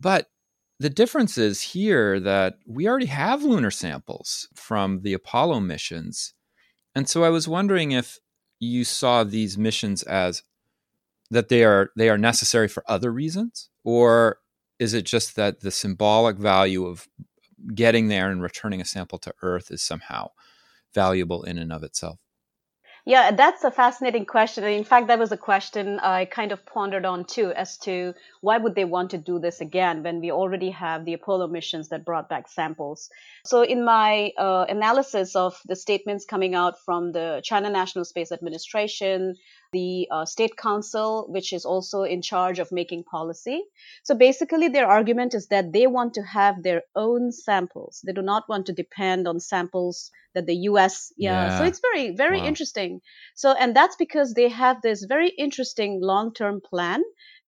But 0.00 0.28
the 0.80 0.90
difference 0.90 1.36
is 1.36 1.60
here 1.60 2.20
that 2.20 2.58
we 2.66 2.88
already 2.88 3.06
have 3.06 3.42
lunar 3.42 3.72
samples 3.72 4.48
from 4.54 5.02
the 5.02 5.12
apollo 5.12 5.60
missions. 5.60 6.34
And 6.94 7.08
so 7.08 7.24
i 7.24 7.28
was 7.28 7.46
wondering 7.48 7.92
if 7.92 8.18
you 8.60 8.84
saw 8.84 9.24
these 9.24 9.58
missions 9.58 10.02
as 10.04 10.42
that 11.30 11.48
they 11.48 11.64
are 11.64 11.90
they 11.96 12.08
are 12.08 12.18
necessary 12.18 12.68
for 12.68 12.84
other 12.86 13.12
reasons 13.12 13.68
or 13.84 14.38
is 14.78 14.94
it 14.94 15.04
just 15.04 15.36
that 15.36 15.60
the 15.60 15.70
symbolic 15.70 16.36
value 16.36 16.86
of 16.86 17.08
getting 17.74 18.08
there 18.08 18.30
and 18.30 18.42
returning 18.42 18.80
a 18.80 18.84
sample 18.84 19.18
to 19.18 19.34
earth 19.42 19.70
is 19.70 19.82
somehow 19.82 20.30
valuable 20.94 21.42
in 21.42 21.58
and 21.58 21.72
of 21.72 21.82
itself 21.82 22.18
yeah, 23.08 23.30
that's 23.30 23.64
a 23.64 23.70
fascinating 23.70 24.26
question. 24.26 24.64
And 24.64 24.74
in 24.74 24.84
fact, 24.84 25.06
that 25.06 25.18
was 25.18 25.32
a 25.32 25.36
question 25.38 25.98
I 25.98 26.26
kind 26.26 26.52
of 26.52 26.66
pondered 26.66 27.06
on 27.06 27.24
too, 27.24 27.52
as 27.52 27.78
to 27.78 28.12
why 28.42 28.58
would 28.58 28.74
they 28.74 28.84
want 28.84 29.12
to 29.12 29.16
do 29.16 29.38
this 29.38 29.62
again 29.62 30.02
when 30.02 30.20
we 30.20 30.30
already 30.30 30.68
have 30.72 31.06
the 31.06 31.14
Apollo 31.14 31.46
missions 31.48 31.88
that 31.88 32.04
brought 32.04 32.28
back 32.28 32.50
samples. 32.50 33.08
So, 33.46 33.62
in 33.62 33.82
my 33.82 34.32
uh, 34.36 34.66
analysis 34.68 35.34
of 35.34 35.58
the 35.64 35.74
statements 35.74 36.26
coming 36.26 36.54
out 36.54 36.74
from 36.84 37.12
the 37.12 37.40
China 37.42 37.70
National 37.70 38.04
Space 38.04 38.30
Administration, 38.30 39.36
the 39.72 40.08
uh, 40.10 40.24
State 40.24 40.56
Council, 40.56 41.26
which 41.28 41.52
is 41.52 41.64
also 41.64 42.02
in 42.02 42.22
charge 42.22 42.58
of 42.58 42.72
making 42.72 43.04
policy. 43.04 43.62
So 44.02 44.14
basically, 44.14 44.68
their 44.68 44.86
argument 44.86 45.34
is 45.34 45.48
that 45.48 45.72
they 45.72 45.86
want 45.86 46.14
to 46.14 46.22
have 46.22 46.62
their 46.62 46.82
own 46.94 47.32
samples. 47.32 48.00
They 48.04 48.12
do 48.12 48.22
not 48.22 48.48
want 48.48 48.66
to 48.66 48.72
depend 48.72 49.28
on 49.28 49.40
samples 49.40 50.10
that 50.34 50.46
the 50.46 50.56
US, 50.70 51.12
yeah. 51.16 51.46
yeah. 51.46 51.58
So 51.58 51.64
it's 51.64 51.80
very, 51.80 52.14
very 52.14 52.40
wow. 52.40 52.46
interesting. 52.46 53.00
So, 53.34 53.52
and 53.52 53.74
that's 53.74 53.96
because 53.96 54.34
they 54.34 54.48
have 54.48 54.80
this 54.82 55.04
very 55.04 55.28
interesting 55.28 56.00
long 56.00 56.32
term 56.32 56.60
plan 56.60 57.02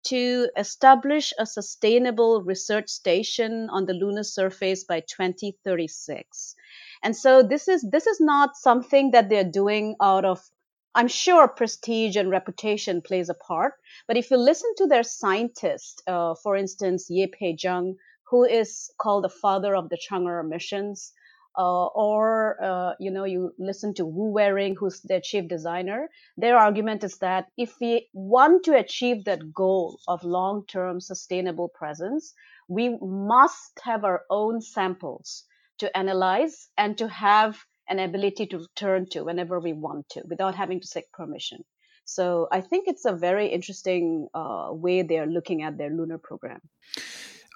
to 0.07 0.49
establish 0.57 1.33
a 1.39 1.47
sustainable 1.47 2.43
research 2.43 2.89
station 2.89 3.69
on 3.71 3.85
the 3.85 3.95
lunar 3.95 4.23
surface 4.23 4.85
by 4.85 5.01
2036. 5.01 6.55
And 7.03 7.17
so 7.17 7.43
this 7.43 7.69
is 7.69 7.87
this 7.91 8.07
is 8.07 8.21
not 8.21 8.57
something 8.57 9.11
that 9.13 9.29
they're 9.29 9.45
doing 9.45 9.97
out 10.01 10.25
of 10.25 10.41
I'm 10.99 11.07
sure 11.07 11.47
prestige 11.47 12.17
and 12.17 12.29
reputation 12.29 13.03
plays 13.03 13.29
a 13.29 13.35
part, 13.35 13.75
but 14.09 14.17
if 14.17 14.33
you 14.33 14.37
listen 14.37 14.75
to 14.79 14.87
their 14.89 15.05
scientists, 15.05 16.03
uh, 16.09 16.35
for 16.43 16.57
instance, 16.57 17.09
Ye 17.09 17.29
Peijiang, 17.29 17.95
who 18.29 18.43
is 18.43 18.91
called 19.01 19.23
the 19.23 19.29
father 19.29 19.77
of 19.77 19.91
the 19.91 19.97
Chang'e 19.97 20.49
missions, 20.49 21.13
uh, 21.57 21.87
or 21.87 22.61
uh, 22.61 22.95
you 22.99 23.13
know 23.13 23.23
you 23.23 23.53
listen 23.61 23.95
to 23.95 24.05
Wu 24.05 24.33
Weiren, 24.35 24.75
who's 24.77 25.01
their 25.03 25.21
chief 25.21 25.47
designer. 25.47 26.09
Their 26.37 26.59
argument 26.59 27.05
is 27.05 27.19
that 27.19 27.47
if 27.57 27.77
we 27.81 28.09
want 28.13 28.65
to 28.65 28.77
achieve 28.77 29.25
that 29.27 29.55
goal 29.55 30.01
of 30.09 30.25
long-term 30.25 31.01
sustainable 31.01 31.69
presence, 31.69 32.35
we 32.67 32.99
must 33.01 33.79
have 33.85 34.03
our 34.03 34.25
own 34.31 34.61
samples 34.61 35.45
to 35.79 35.97
analyze 35.97 36.71
and 36.77 36.99
to 36.99 37.07
have 37.07 37.57
an 37.89 37.99
ability 37.99 38.47
to 38.47 38.59
return 38.59 39.07
to 39.11 39.25
whenever 39.25 39.61
we 39.61 39.73
want 39.73 40.09
to 40.11 40.23
without 40.29 40.55
having 40.55 40.81
to 40.81 40.87
seek 40.87 41.05
permission. 41.13 41.65
So 42.05 42.49
I 42.51 42.63
think 42.63 42.89
it's 42.89 43.05
a 43.05 43.13
very 43.13 43.49
interesting 43.49 44.29
uh, 44.33 44.69
way 44.71 45.03
they 45.03 45.19
are 45.19 45.27
looking 45.27 45.63
at 45.63 45.77
their 45.77 45.91
lunar 45.91 46.19
program. 46.19 46.61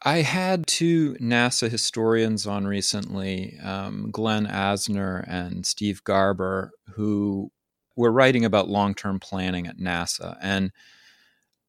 I 0.05 0.19
had 0.19 0.67
two 0.67 1.15
NASA 1.15 1.71
historians 1.71 2.47
on 2.47 2.67
recently, 2.67 3.59
um, 3.63 4.11
Glen 4.11 4.47
Asner 4.47 5.25
and 5.29 5.65
Steve 5.65 6.03
Garber, 6.05 6.73
who 6.95 7.51
were 7.97 8.13
writing 8.13 8.45
about 8.45 8.69
long 8.69 8.95
term 8.95 9.21
planning 9.21 9.67
at 9.67 9.79
NASA. 9.79 10.37
And 10.43 10.73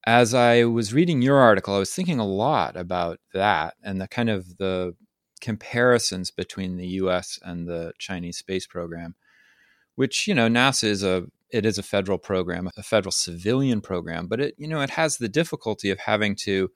as 0.06 0.34
I 0.34 0.66
was 0.66 0.94
reading 0.94 1.22
your 1.22 1.38
article, 1.38 1.76
I 1.76 1.80
was 1.80 1.94
thinking 1.94 2.20
a 2.20 2.28
lot 2.28 2.76
about 2.76 3.20
that 3.34 3.76
and 3.84 4.02
the 4.02 4.08
kind 4.08 4.30
of 4.30 4.58
the 4.58 4.96
comparisons 5.44 6.32
between 6.32 6.78
the 6.78 6.88
U.S. 7.04 7.38
and 7.44 7.68
the 7.68 7.92
Chinese 8.00 8.38
space 8.38 8.66
program, 8.66 9.16
which 9.96 10.26
you 10.26 10.34
know 10.34 10.48
NASA 10.48 10.86
is 10.86 11.04
a 11.04 11.26
it 11.50 11.66
is 11.66 11.78
a 11.78 11.84
federal 11.84 12.18
program, 12.18 12.70
a 12.78 12.82
federal 12.82 13.12
civilian 13.12 13.82
program, 13.82 14.28
but 14.28 14.40
it 14.40 14.56
you 14.58 14.68
know 14.70 14.80
it 14.80 14.92
has 14.92 15.18
the 15.18 15.28
difficulty 15.28 15.90
of 15.90 16.00
having 16.00 16.34
to 16.38 16.72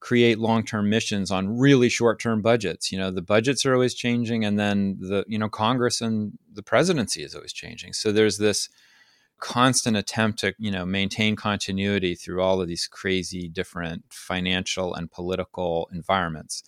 create 0.00 0.38
long-term 0.38 0.90
missions 0.90 1.30
on 1.30 1.56
really 1.58 1.88
short-term 1.88 2.42
budgets. 2.42 2.92
You 2.92 2.98
know, 2.98 3.10
the 3.10 3.22
budgets 3.22 3.64
are 3.64 3.72
always 3.72 3.94
changing 3.94 4.44
and 4.44 4.58
then 4.58 4.98
the 5.00 5.24
you 5.26 5.38
know 5.38 5.48
Congress 5.48 6.02
and 6.02 6.38
the 6.52 6.62
presidency 6.62 7.22
is 7.22 7.34
always 7.34 7.54
changing. 7.54 7.94
So 7.94 8.12
there's 8.12 8.36
this 8.36 8.68
constant 9.40 9.96
attempt 9.96 10.40
to, 10.40 10.54
you 10.58 10.70
know, 10.70 10.84
maintain 10.84 11.36
continuity 11.36 12.14
through 12.14 12.42
all 12.42 12.60
of 12.60 12.68
these 12.68 12.86
crazy 12.86 13.48
different 13.48 14.04
financial 14.10 14.94
and 14.94 15.10
political 15.10 15.88
environments. 15.92 16.62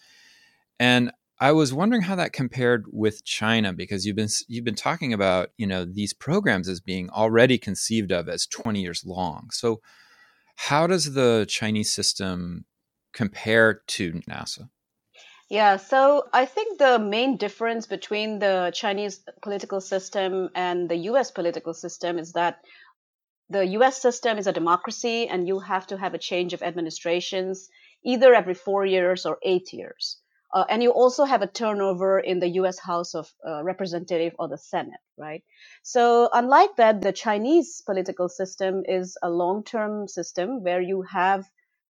And 0.80 1.12
I 1.38 1.52
was 1.52 1.74
wondering 1.74 2.02
how 2.02 2.14
that 2.16 2.32
compared 2.32 2.86
with 2.90 3.24
China 3.24 3.72
because 3.72 4.06
you've 4.06 4.16
been 4.16 4.28
you've 4.48 4.64
been 4.64 4.74
talking 4.74 5.12
about 5.12 5.50
you 5.58 5.66
know 5.66 5.84
these 5.84 6.14
programs 6.14 6.68
as 6.68 6.80
being 6.80 7.10
already 7.10 7.58
conceived 7.58 8.10
of 8.10 8.28
as 8.28 8.46
20 8.46 8.80
years 8.80 9.04
long. 9.04 9.50
So 9.52 9.82
how 10.56 10.86
does 10.86 11.12
the 11.12 11.44
Chinese 11.48 11.92
system 11.92 12.64
compare 13.12 13.82
to 13.86 14.12
NASA? 14.28 14.70
Yeah, 15.48 15.76
so 15.76 16.24
I 16.32 16.46
think 16.46 16.78
the 16.78 16.98
main 16.98 17.36
difference 17.36 17.86
between 17.86 18.40
the 18.40 18.72
Chinese 18.74 19.20
political 19.42 19.80
system 19.80 20.48
and 20.54 20.88
the 20.88 20.96
US 21.10 21.30
political 21.30 21.74
system 21.74 22.18
is 22.18 22.32
that 22.32 22.64
the 23.50 23.64
US 23.78 24.00
system 24.00 24.38
is 24.38 24.46
a 24.46 24.52
democracy 24.52 25.28
and 25.28 25.46
you 25.46 25.60
have 25.60 25.86
to 25.88 25.98
have 25.98 26.14
a 26.14 26.18
change 26.18 26.54
of 26.54 26.62
administrations 26.62 27.68
either 28.02 28.34
every 28.34 28.54
four 28.54 28.86
years 28.86 29.26
or 29.26 29.38
eight 29.42 29.72
years. 29.72 30.16
Uh, 30.56 30.64
and 30.70 30.82
you 30.82 30.90
also 30.90 31.26
have 31.26 31.42
a 31.42 31.46
turnover 31.46 32.18
in 32.18 32.40
the 32.40 32.48
U.S. 32.60 32.78
House 32.78 33.14
of 33.14 33.30
uh, 33.46 33.62
Representative 33.62 34.32
or 34.38 34.48
the 34.48 34.56
Senate, 34.56 35.00
right? 35.18 35.44
So 35.82 36.30
unlike 36.32 36.76
that, 36.76 37.02
the 37.02 37.12
Chinese 37.12 37.82
political 37.84 38.30
system 38.30 38.82
is 38.88 39.18
a 39.22 39.28
long-term 39.28 40.08
system 40.08 40.62
where 40.62 40.80
you 40.80 41.02
have 41.02 41.44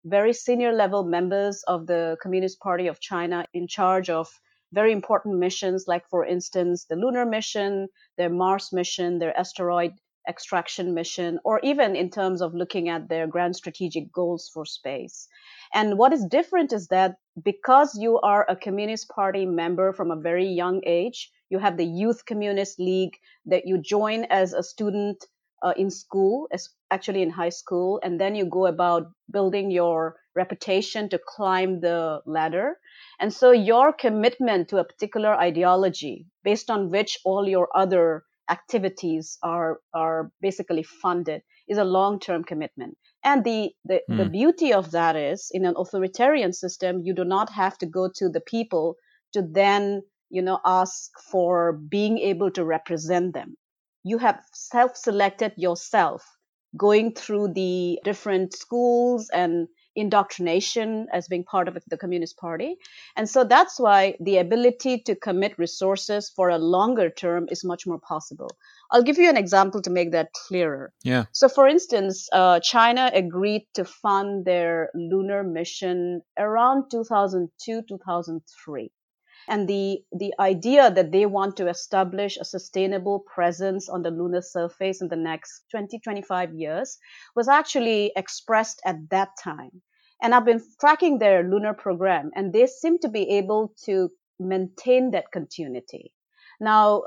very 0.06 0.32
senior 0.32 0.72
level 0.72 1.04
members 1.04 1.62
of 1.68 1.86
the 1.86 2.16
Communist 2.22 2.58
Party 2.60 2.86
of 2.86 3.00
China 3.00 3.44
in 3.52 3.68
charge 3.68 4.08
of 4.08 4.30
very 4.72 4.92
important 4.92 5.38
missions, 5.38 5.84
like 5.86 6.08
for 6.08 6.24
instance, 6.24 6.86
the 6.88 6.96
lunar 6.96 7.26
mission, 7.26 7.88
their 8.16 8.30
Mars 8.30 8.72
mission, 8.72 9.18
their 9.18 9.38
asteroid 9.38 9.92
extraction 10.26 10.94
mission, 10.94 11.38
or 11.44 11.60
even 11.62 11.94
in 11.94 12.08
terms 12.08 12.40
of 12.40 12.54
looking 12.54 12.88
at 12.88 13.10
their 13.10 13.26
grand 13.26 13.56
strategic 13.56 14.10
goals 14.10 14.50
for 14.54 14.64
space. 14.64 15.28
And 15.74 15.98
what 15.98 16.14
is 16.14 16.24
different 16.24 16.72
is 16.72 16.88
that 16.88 17.16
because 17.42 17.96
you 17.98 18.20
are 18.20 18.46
a 18.48 18.56
Communist 18.56 19.08
Party 19.08 19.46
member 19.46 19.92
from 19.92 20.10
a 20.10 20.16
very 20.16 20.46
young 20.46 20.80
age, 20.86 21.30
you 21.50 21.58
have 21.58 21.76
the 21.76 21.84
Youth 21.84 22.24
Communist 22.26 22.78
League 22.78 23.18
that 23.46 23.66
you 23.66 23.78
join 23.78 24.24
as 24.24 24.52
a 24.52 24.62
student 24.62 25.24
uh, 25.62 25.72
in 25.76 25.90
school, 25.90 26.46
as 26.52 26.68
actually 26.90 27.22
in 27.22 27.30
high 27.30 27.48
school, 27.50 28.00
and 28.02 28.20
then 28.20 28.34
you 28.34 28.44
go 28.44 28.66
about 28.66 29.10
building 29.30 29.70
your 29.70 30.16
reputation 30.36 31.08
to 31.08 31.18
climb 31.18 31.80
the 31.80 32.20
ladder. 32.26 32.78
And 33.18 33.32
so 33.32 33.50
your 33.50 33.92
commitment 33.92 34.68
to 34.68 34.78
a 34.78 34.84
particular 34.84 35.34
ideology 35.34 36.26
based 36.42 36.70
on 36.70 36.90
which 36.90 37.18
all 37.24 37.48
your 37.48 37.68
other 37.74 38.24
activities 38.50 39.38
are, 39.42 39.80
are 39.94 40.30
basically 40.40 40.82
funded 40.82 41.42
is 41.68 41.78
a 41.78 41.84
long-term 41.84 42.44
commitment. 42.44 42.96
And 43.24 43.44
the, 43.44 43.70
the, 43.84 44.02
mm. 44.10 44.16
the 44.18 44.24
hmm. 44.24 44.32
beauty 44.32 44.72
of 44.72 44.90
that 44.90 45.16
is 45.16 45.50
in 45.52 45.64
an 45.64 45.74
authoritarian 45.76 46.52
system, 46.52 47.00
you 47.02 47.14
do 47.14 47.24
not 47.24 47.50
have 47.50 47.78
to 47.78 47.86
go 47.86 48.10
to 48.16 48.28
the 48.28 48.40
people 48.40 48.96
to 49.32 49.42
then, 49.42 50.02
you 50.30 50.42
know, 50.42 50.60
ask 50.64 51.10
for 51.30 51.72
being 51.72 52.18
able 52.18 52.50
to 52.52 52.64
represent 52.64 53.34
them. 53.34 53.56
You 54.02 54.18
have 54.18 54.40
self-selected 54.52 55.54
yourself 55.56 56.24
going 56.76 57.14
through 57.14 57.54
the 57.54 57.98
different 58.04 58.52
schools 58.52 59.30
and 59.32 59.68
indoctrination 59.96 61.06
as 61.12 61.28
being 61.28 61.44
part 61.44 61.68
of 61.68 61.78
the 61.88 61.96
Communist 61.96 62.36
Party. 62.36 62.76
And 63.16 63.28
so 63.28 63.44
that's 63.44 63.78
why 63.78 64.16
the 64.20 64.38
ability 64.38 65.00
to 65.06 65.14
commit 65.14 65.58
resources 65.58 66.30
for 66.34 66.48
a 66.48 66.58
longer 66.58 67.10
term 67.10 67.48
is 67.50 67.64
much 67.64 67.86
more 67.86 67.98
possible. 67.98 68.50
I'll 68.90 69.02
give 69.02 69.18
you 69.18 69.28
an 69.28 69.36
example 69.36 69.82
to 69.82 69.90
make 69.90 70.12
that 70.12 70.32
clearer. 70.32 70.92
Yeah. 71.02 71.24
So, 71.32 71.48
for 71.48 71.66
instance, 71.66 72.28
uh, 72.32 72.60
China 72.60 73.10
agreed 73.12 73.66
to 73.74 73.84
fund 73.84 74.44
their 74.44 74.90
lunar 74.94 75.42
mission 75.42 76.22
around 76.38 76.90
2002, 76.90 77.82
2003. 77.88 78.90
And 79.48 79.68
the, 79.68 80.02
the 80.12 80.32
idea 80.40 80.90
that 80.90 81.12
they 81.12 81.26
want 81.26 81.56
to 81.58 81.68
establish 81.68 82.36
a 82.36 82.44
sustainable 82.44 83.20
presence 83.20 83.88
on 83.88 84.02
the 84.02 84.10
lunar 84.10 84.42
surface 84.42 85.00
in 85.02 85.08
the 85.08 85.16
next 85.16 85.64
20, 85.70 85.98
25 85.98 86.54
years 86.54 86.98
was 87.36 87.48
actually 87.48 88.12
expressed 88.16 88.80
at 88.84 89.10
that 89.10 89.30
time. 89.42 89.82
And 90.22 90.34
I've 90.34 90.44
been 90.44 90.62
tracking 90.80 91.18
their 91.18 91.42
lunar 91.42 91.74
program, 91.74 92.30
and 92.34 92.52
they 92.52 92.66
seem 92.66 92.98
to 93.00 93.08
be 93.08 93.28
able 93.36 93.74
to 93.84 94.10
maintain 94.38 95.10
that 95.10 95.30
continuity. 95.30 96.14
Now, 96.60 97.04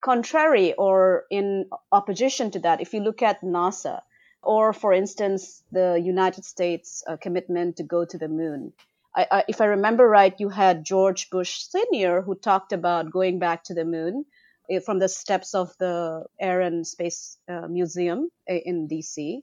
contrary 0.00 0.74
or 0.74 1.24
in 1.30 1.66
opposition 1.92 2.50
to 2.52 2.60
that, 2.60 2.80
if 2.80 2.92
you 2.94 3.00
look 3.00 3.22
at 3.22 3.42
NASA, 3.42 4.00
or 4.42 4.72
for 4.72 4.92
instance, 4.92 5.62
the 5.72 6.00
United 6.02 6.44
States 6.44 7.02
uh, 7.06 7.16
commitment 7.16 7.76
to 7.76 7.82
go 7.82 8.04
to 8.04 8.18
the 8.18 8.28
moon, 8.28 8.72
I, 9.16 9.44
if 9.48 9.62
I 9.62 9.66
remember 9.66 10.06
right, 10.06 10.34
you 10.38 10.50
had 10.50 10.84
George 10.84 11.30
Bush 11.30 11.62
Sr., 11.62 12.20
who 12.20 12.34
talked 12.34 12.72
about 12.72 13.10
going 13.10 13.38
back 13.38 13.64
to 13.64 13.74
the 13.74 13.84
moon 13.84 14.26
uh, 14.70 14.80
from 14.80 14.98
the 14.98 15.08
steps 15.08 15.54
of 15.54 15.72
the 15.78 16.24
Air 16.38 16.60
and 16.60 16.86
Space 16.86 17.38
uh, 17.48 17.66
Museum 17.66 18.28
uh, 18.50 18.54
in 18.54 18.88
DC. 18.88 19.40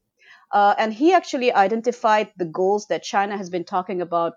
Uh, 0.51 0.75
and 0.77 0.94
he 0.94 1.13
actually 1.13 1.51
identified 1.51 2.32
the 2.38 2.46
goals 2.46 2.86
that 2.88 3.01
China 3.01 3.36
has 3.36 3.50
been 3.50 3.63
talking 3.63 4.01
about 4.01 4.34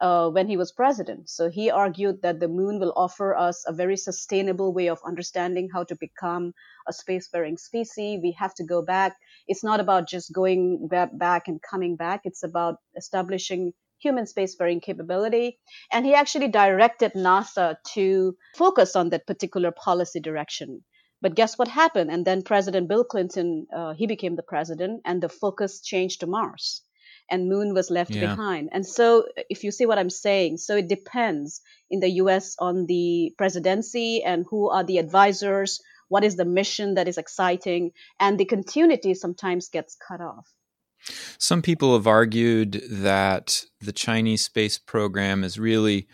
uh, 0.00 0.28
when 0.28 0.48
he 0.48 0.56
was 0.56 0.72
president. 0.72 1.28
So 1.28 1.50
he 1.50 1.70
argued 1.70 2.22
that 2.22 2.40
the 2.40 2.48
moon 2.48 2.80
will 2.80 2.92
offer 2.96 3.36
us 3.36 3.64
a 3.66 3.72
very 3.72 3.96
sustainable 3.96 4.72
way 4.72 4.88
of 4.88 4.98
understanding 5.06 5.68
how 5.72 5.84
to 5.84 5.94
become 5.94 6.52
a 6.88 6.92
spacefaring 6.92 7.58
species. 7.58 8.20
We 8.22 8.32
have 8.32 8.54
to 8.54 8.64
go 8.64 8.82
back. 8.82 9.16
It's 9.46 9.62
not 9.62 9.78
about 9.78 10.08
just 10.08 10.32
going 10.32 10.88
back 10.88 11.46
and 11.46 11.60
coming 11.62 11.96
back. 11.96 12.22
It's 12.24 12.42
about 12.42 12.76
establishing 12.96 13.72
human 14.00 14.24
spacefaring 14.24 14.82
capability. 14.82 15.58
And 15.92 16.04
he 16.04 16.14
actually 16.14 16.48
directed 16.48 17.12
NASA 17.12 17.76
to 17.94 18.36
focus 18.56 18.96
on 18.96 19.10
that 19.10 19.26
particular 19.26 19.70
policy 19.70 20.20
direction. 20.20 20.82
But 21.22 21.34
guess 21.34 21.58
what 21.58 21.68
happened? 21.68 22.10
And 22.10 22.24
then 22.24 22.42
President 22.42 22.88
Bill 22.88 23.04
Clinton, 23.04 23.66
uh, 23.74 23.92
he 23.92 24.06
became 24.06 24.36
the 24.36 24.42
president, 24.42 25.02
and 25.04 25.22
the 25.22 25.28
focus 25.28 25.82
changed 25.82 26.20
to 26.20 26.26
Mars, 26.26 26.82
and 27.30 27.48
Moon 27.48 27.74
was 27.74 27.90
left 27.90 28.12
yeah. 28.14 28.22
behind. 28.22 28.70
And 28.72 28.86
so, 28.86 29.26
if 29.50 29.62
you 29.62 29.70
see 29.70 29.84
what 29.84 29.98
I'm 29.98 30.10
saying, 30.10 30.56
so 30.56 30.76
it 30.76 30.88
depends 30.88 31.60
in 31.90 32.00
the 32.00 32.10
U.S. 32.22 32.56
on 32.58 32.86
the 32.86 33.34
presidency 33.36 34.22
and 34.24 34.46
who 34.48 34.70
are 34.70 34.84
the 34.84 34.96
advisors, 34.96 35.82
what 36.08 36.24
is 36.24 36.36
the 36.36 36.46
mission 36.46 36.94
that 36.94 37.06
is 37.06 37.18
exciting, 37.18 37.92
and 38.18 38.38
the 38.38 38.46
continuity 38.46 39.12
sometimes 39.12 39.68
gets 39.68 39.96
cut 39.96 40.22
off. 40.22 40.50
Some 41.38 41.62
people 41.62 41.94
have 41.94 42.06
argued 42.06 42.82
that 42.90 43.64
the 43.80 43.92
Chinese 43.92 44.44
space 44.44 44.78
program 44.78 45.44
is 45.44 45.58
really 45.58 46.06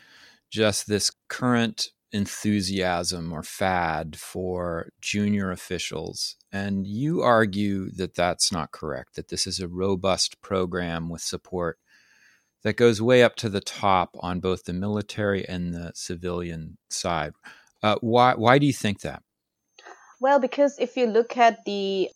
just 0.51 0.87
this 0.87 1.11
current 1.29 1.89
enthusiasm 2.13 3.33
or 3.33 3.43
fad 3.43 4.17
for 4.17 4.91
junior 5.01 5.51
officials. 5.51 6.37
And 6.53 6.87
you 6.87 7.23
argue 7.23 7.91
that 7.93 8.15
that's 8.15 8.53
not 8.53 8.73
correct, 8.73 9.17
that 9.17 9.29
this 9.29 9.47
is 9.47 9.61
a 9.61 9.69
robust 9.69 10.41
program 10.41 11.09
with 11.09 11.21
support 11.21 11.79
that 12.63 12.77
goes 12.77 13.03
way 13.03 13.23
up 13.23 13.37
to 13.37 13.49
the 13.49 13.61
top 13.61 14.17
on 14.21 14.41
both 14.41 14.65
the 14.65 14.73
military 14.73 15.47
and 15.47 15.75
the 15.75 15.93
civilian 15.95 16.79
side. 16.89 17.33
Uh, 17.83 17.97
why, 18.01 18.35
why 18.35 18.59
do 18.59 18.67
you 18.67 18.73
think 18.73 19.01
that? 19.01 19.23
Well, 20.21 20.41
because 20.41 20.79
if 20.79 20.97
you 20.97 21.07
look 21.07 21.37
at 21.37 21.65
the 21.67 22.09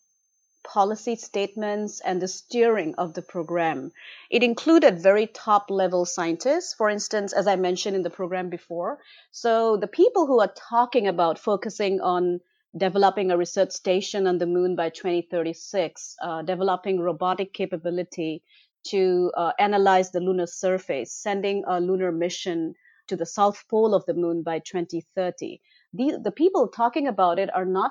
policy 0.73 1.17
statements 1.17 2.01
and 2.01 2.23
the 2.23 2.29
steering 2.29 2.95
of 2.95 3.15
the 3.15 3.23
program. 3.23 3.91
It 4.31 4.45
included 4.45 5.03
very 5.03 5.27
top 5.27 5.69
level 5.69 6.05
scientists, 6.05 6.75
for 6.75 6.89
instance, 6.89 7.33
as 7.33 7.49
I 7.49 7.57
mentioned 7.57 7.97
in 7.97 8.03
the 8.03 8.11
program 8.11 8.51
before. 8.51 9.01
So 9.33 9.77
the 9.77 9.89
people 9.89 10.27
who 10.27 10.41
are 10.41 10.55
talking 10.71 11.09
about 11.09 11.41
focusing 11.41 12.01
on 12.01 12.41
developing 12.77 13.33
a 13.33 13.37
research 13.37 13.73
station 13.73 14.29
on 14.29 14.39
the 14.39 14.47
moon 14.47 14.77
by 14.77 14.91
2036, 14.91 16.17
uh, 16.23 16.43
developing 16.43 17.01
robotic 17.01 17.53
capability 17.53 18.43
to 18.85 19.33
uh, 19.37 19.53
analyze 19.59 20.13
the 20.13 20.21
lunar 20.21 20.47
surface, 20.47 21.13
sending 21.13 21.65
a 21.67 21.81
lunar 21.81 22.13
mission 22.13 22.75
to 23.09 23.17
the 23.17 23.27
south 23.27 23.65
pole 23.69 23.93
of 23.93 24.07
the 24.07 24.15
moon 24.15 24.43
by 24.45 24.61
2030. 24.61 25.61
The, 25.93 26.21
the 26.23 26.31
people 26.31 26.69
talking 26.69 27.09
about 27.09 27.41
it 27.41 27.51
are 27.53 27.65
not 27.65 27.91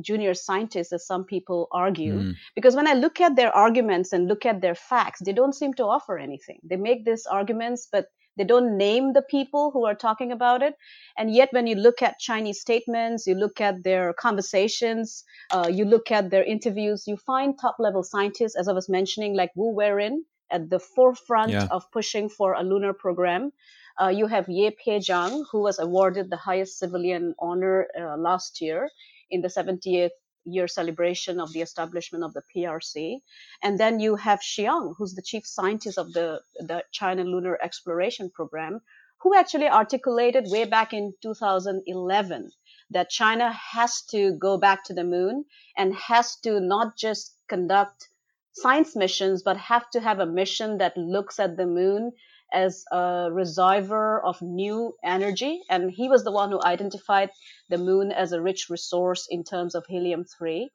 junior 0.00 0.34
scientists, 0.34 0.92
as 0.92 1.06
some 1.06 1.24
people 1.24 1.68
argue. 1.72 2.14
Mm. 2.14 2.34
Because 2.54 2.74
when 2.74 2.86
I 2.86 2.94
look 2.94 3.20
at 3.20 3.36
their 3.36 3.54
arguments 3.54 4.12
and 4.12 4.28
look 4.28 4.46
at 4.46 4.60
their 4.60 4.74
facts, 4.74 5.20
they 5.24 5.32
don't 5.32 5.54
seem 5.54 5.74
to 5.74 5.84
offer 5.84 6.18
anything. 6.18 6.60
They 6.62 6.76
make 6.76 7.04
these 7.04 7.26
arguments, 7.26 7.88
but 7.90 8.06
they 8.36 8.44
don't 8.44 8.76
name 8.76 9.12
the 9.12 9.22
people 9.22 9.70
who 9.70 9.84
are 9.86 9.94
talking 9.94 10.32
about 10.32 10.62
it. 10.62 10.74
And 11.16 11.32
yet, 11.32 11.50
when 11.52 11.66
you 11.66 11.76
look 11.76 12.02
at 12.02 12.18
Chinese 12.18 12.60
statements, 12.60 13.26
you 13.26 13.34
look 13.34 13.60
at 13.60 13.84
their 13.84 14.12
conversations, 14.12 15.24
uh, 15.50 15.68
you 15.70 15.84
look 15.84 16.10
at 16.10 16.30
their 16.30 16.42
interviews, 16.42 17.06
you 17.06 17.16
find 17.16 17.58
top 17.58 17.76
level 17.78 18.02
scientists, 18.02 18.56
as 18.56 18.66
I 18.68 18.72
was 18.72 18.88
mentioning, 18.88 19.34
like 19.34 19.50
Wu 19.54 19.72
Weiren, 19.72 20.22
at 20.50 20.68
the 20.68 20.80
forefront 20.80 21.52
yeah. 21.52 21.68
of 21.70 21.90
pushing 21.92 22.28
for 22.28 22.54
a 22.54 22.62
lunar 22.62 22.92
program. 22.92 23.52
Uh, 24.00 24.08
you 24.08 24.26
have 24.26 24.48
Ye 24.48 24.70
Pei 24.70 24.98
Peijiang, 24.98 25.44
who 25.52 25.62
was 25.62 25.78
awarded 25.78 26.28
the 26.28 26.36
highest 26.36 26.78
civilian 26.78 27.34
honor 27.38 27.86
uh, 27.96 28.16
last 28.16 28.60
year 28.60 28.90
in 29.30 29.40
the 29.40 29.48
70th 29.48 30.10
year 30.44 30.68
celebration 30.68 31.40
of 31.40 31.52
the 31.52 31.62
establishment 31.62 32.24
of 32.24 32.34
the 32.34 32.42
PRC. 32.54 33.20
And 33.62 33.78
then 33.78 34.00
you 34.00 34.16
have 34.16 34.40
Xiang, 34.40 34.94
who's 34.96 35.14
the 35.14 35.22
chief 35.22 35.46
scientist 35.46 35.98
of 35.98 36.12
the, 36.12 36.40
the 36.58 36.84
China 36.92 37.24
Lunar 37.24 37.58
Exploration 37.62 38.30
Program, 38.30 38.80
who 39.20 39.34
actually 39.34 39.68
articulated 39.68 40.50
way 40.50 40.64
back 40.64 40.92
in 40.92 41.14
2011 41.22 42.50
that 42.90 43.08
China 43.08 43.50
has 43.52 44.02
to 44.10 44.32
go 44.32 44.58
back 44.58 44.84
to 44.84 44.92
the 44.92 45.04
moon 45.04 45.44
and 45.76 45.94
has 45.94 46.36
to 46.36 46.60
not 46.60 46.96
just 46.96 47.34
conduct 47.48 48.08
science 48.54 48.96
missions, 48.96 49.42
but 49.42 49.56
have 49.56 49.88
to 49.90 50.00
have 50.00 50.20
a 50.20 50.26
mission 50.26 50.78
that 50.78 50.96
looks 50.96 51.38
at 51.38 51.56
the 51.56 51.66
moon 51.66 52.12
as 52.52 52.84
a 52.92 53.28
reservoir 53.32 54.24
of 54.24 54.40
new 54.40 54.94
energy. 55.04 55.60
And 55.68 55.90
he 55.90 56.08
was 56.08 56.24
the 56.24 56.32
one 56.32 56.50
who 56.50 56.60
identified 56.64 57.30
the 57.68 57.78
moon 57.78 58.12
as 58.12 58.32
a 58.32 58.40
rich 58.40 58.68
resource 58.70 59.26
in 59.28 59.42
terms 59.44 59.74
of 59.74 59.84
helium 59.86 60.24
3, 60.24 60.70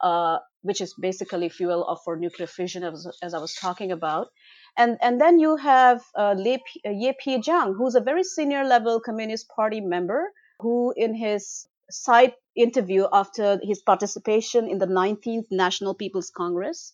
uh, 0.00 0.38
which 0.62 0.80
is 0.80 0.94
basically 0.94 1.48
fuel 1.48 2.00
for 2.04 2.16
nuclear 2.16 2.46
fission, 2.46 2.84
as, 2.84 3.06
as, 3.22 3.34
I 3.34 3.38
was 3.38 3.54
talking 3.54 3.90
about. 3.90 4.28
And, 4.76 4.96
and 5.02 5.20
then 5.20 5.38
you 5.38 5.56
have 5.56 6.02
uh, 6.14 6.36
Ye 6.38 7.12
Peijiang, 7.24 7.74
who's 7.76 7.96
a 7.96 8.00
very 8.00 8.24
senior 8.24 8.64
level 8.64 9.00
Communist 9.00 9.48
Party 9.48 9.80
member, 9.80 10.32
who 10.60 10.94
in 10.96 11.14
his 11.14 11.66
side 11.90 12.34
interview 12.56 13.06
after 13.12 13.58
his 13.62 13.82
participation 13.82 14.68
in 14.68 14.78
the 14.78 14.86
19th 14.86 15.46
National 15.50 15.94
People's 15.94 16.30
Congress 16.30 16.92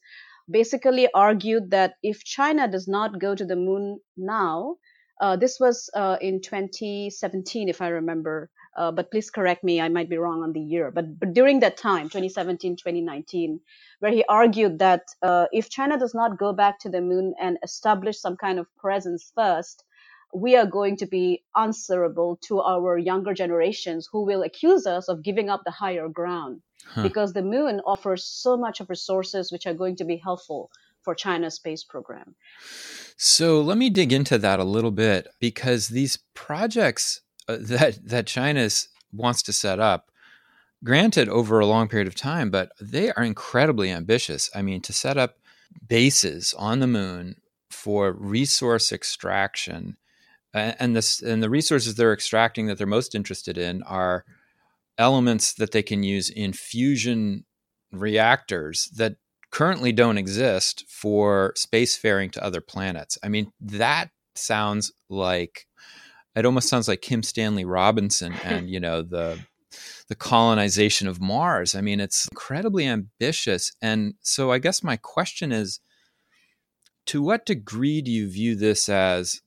basically 0.51 1.09
argued 1.13 1.71
that 1.71 1.95
if 2.03 2.25
China 2.25 2.69
does 2.69 2.89
not 2.89 3.21
go 3.21 3.35
to 3.35 3.45
the 3.45 3.57
moon 3.57 4.01
now, 4.17 4.77
uh, 5.21 5.37
this 5.37 5.61
was 5.61 5.91
uh, 5.95 6.17
in 6.21 6.41
2017, 6.41 7.69
if 7.69 7.83
I 7.83 7.89
remember, 7.89 8.51
uh, 8.77 8.91
but 8.91 9.11
please 9.11 9.31
correct 9.31 9.63
me, 9.63 9.81
I 9.81 9.89
might 9.89 10.09
be 10.09 10.17
wrong 10.17 10.43
on 10.43 10.53
the 10.53 10.61
year. 10.61 10.91
But, 10.91 11.19
but 11.19 11.35
during 11.35 11.61
that 11.61 11.77
time, 11.77 12.05
2017, 12.05 12.77
2019, 12.77 13.61
where 13.99 14.13
he 14.13 14.25
argued 14.29 14.79
that 14.79 15.03
uh, 15.23 15.47
if 15.53 15.69
China 15.69 15.99
does 15.99 16.15
not 16.15 16.39
go 16.39 16.53
back 16.53 16.79
to 16.81 16.89
the 16.89 17.01
moon 17.01 17.35
and 17.41 17.59
establish 17.63 18.19
some 18.19 18.37
kind 18.37 18.59
of 18.59 18.67
presence 18.77 19.31
first, 19.35 19.85
we 20.33 20.57
are 20.57 20.67
going 20.67 20.97
to 20.97 21.07
be 21.07 21.43
answerable 21.57 22.39
to 22.45 22.61
our 22.61 22.97
younger 22.97 23.35
generations 23.35 24.09
who 24.11 24.25
will 24.25 24.43
accuse 24.43 24.87
us 24.87 25.09
of 25.09 25.23
giving 25.23 25.51
up 25.51 25.63
the 25.65 25.73
higher 25.73 26.09
ground 26.09 26.63
huh. 26.87 27.03
because 27.03 27.33
the 27.33 27.43
moon 27.43 27.81
offers 27.87 28.25
so 28.25 28.57
much 28.57 28.81
of 28.81 28.91
resources 28.91 29.51
which 29.53 29.67
are 29.67 29.75
going 29.75 29.97
to 29.97 30.05
be 30.05 30.17
helpful 30.17 30.71
for 31.03 31.15
China's 31.15 31.55
space 31.55 31.83
program. 31.83 32.35
So 33.17 33.61
let 33.61 33.79
me 33.79 33.91
dig 33.91 34.13
into 34.13 34.39
that 34.39 34.61
a 34.61 34.65
little 34.65 34.91
bit 34.91 35.29
because 35.41 35.89
these 35.89 36.19
projects 36.35 37.21
uh, 37.49 37.57
that 37.61 37.99
that 38.07 38.27
China 38.27 38.69
wants 39.13 39.43
to 39.43 39.53
set 39.53 39.81
up, 39.81 40.11
granted 40.85 41.29
over 41.29 41.59
a 41.59 41.67
long 41.67 41.89
period 41.89 42.07
of 42.07 42.15
time, 42.15 42.51
but 42.51 42.73
they 42.81 43.11
are 43.13 43.25
incredibly 43.25 43.91
ambitious. 43.91 44.51
I 44.55 44.63
mean, 44.63 44.81
to 44.83 44.93
set 44.93 45.17
up 45.17 45.39
bases 45.87 46.55
on 46.59 46.81
the 46.81 46.87
moon 46.87 47.37
for 47.71 48.13
resource 48.13 48.93
extraction 48.93 49.97
and 50.53 50.97
this 50.97 51.23
and 51.23 51.43
the 51.43 51.51
resources 51.51 51.95
they're 51.95 52.13
extracting 52.13 52.67
that 52.67 52.79
they're 52.79 52.87
most 52.87 53.15
interested 53.15 53.57
in 53.57 53.83
are 53.85 54.25
elements 55.01 55.55
that 55.55 55.73
they 55.73 55.83
can 55.83 56.03
use 56.03 56.29
in 56.31 56.53
fusion 56.53 57.45
reactors 57.91 58.89
that 58.97 59.17
currently 59.51 59.91
don't 59.91 60.19
exist 60.19 60.85
for 60.89 61.53
spacefaring 61.57 62.31
to 62.31 62.45
other 62.45 62.61
planets. 62.61 63.19
I 63.23 63.29
mean, 63.29 63.51
that 63.61 64.11
sounds 64.37 64.93
like 65.09 65.67
it 66.37 66.47
almost 66.47 66.69
sounds 66.69 66.87
like 66.87 67.03
Kim 67.03 67.23
Stanley 67.23 67.65
Robinson 67.65 68.33
and 68.45 68.71
you 68.71 68.79
know 68.79 69.03
the 69.03 69.39
the 70.09 70.15
colonization 70.15 71.09
of 71.09 71.21
Mars. 71.21 71.75
I 71.75 71.81
mean, 71.81 72.01
it's 72.01 72.29
incredibly 72.31 72.87
ambitious. 72.87 73.73
And 73.81 74.15
so 74.21 74.51
I 74.51 74.59
guess 74.59 74.83
my 74.83 74.97
question 74.97 75.53
is 75.53 75.81
to 77.07 77.23
what 77.23 77.47
degree 77.47 78.03
do 78.03 78.11
you 78.11 78.29
view 78.29 78.57
this 78.57 78.89
as 78.89 79.41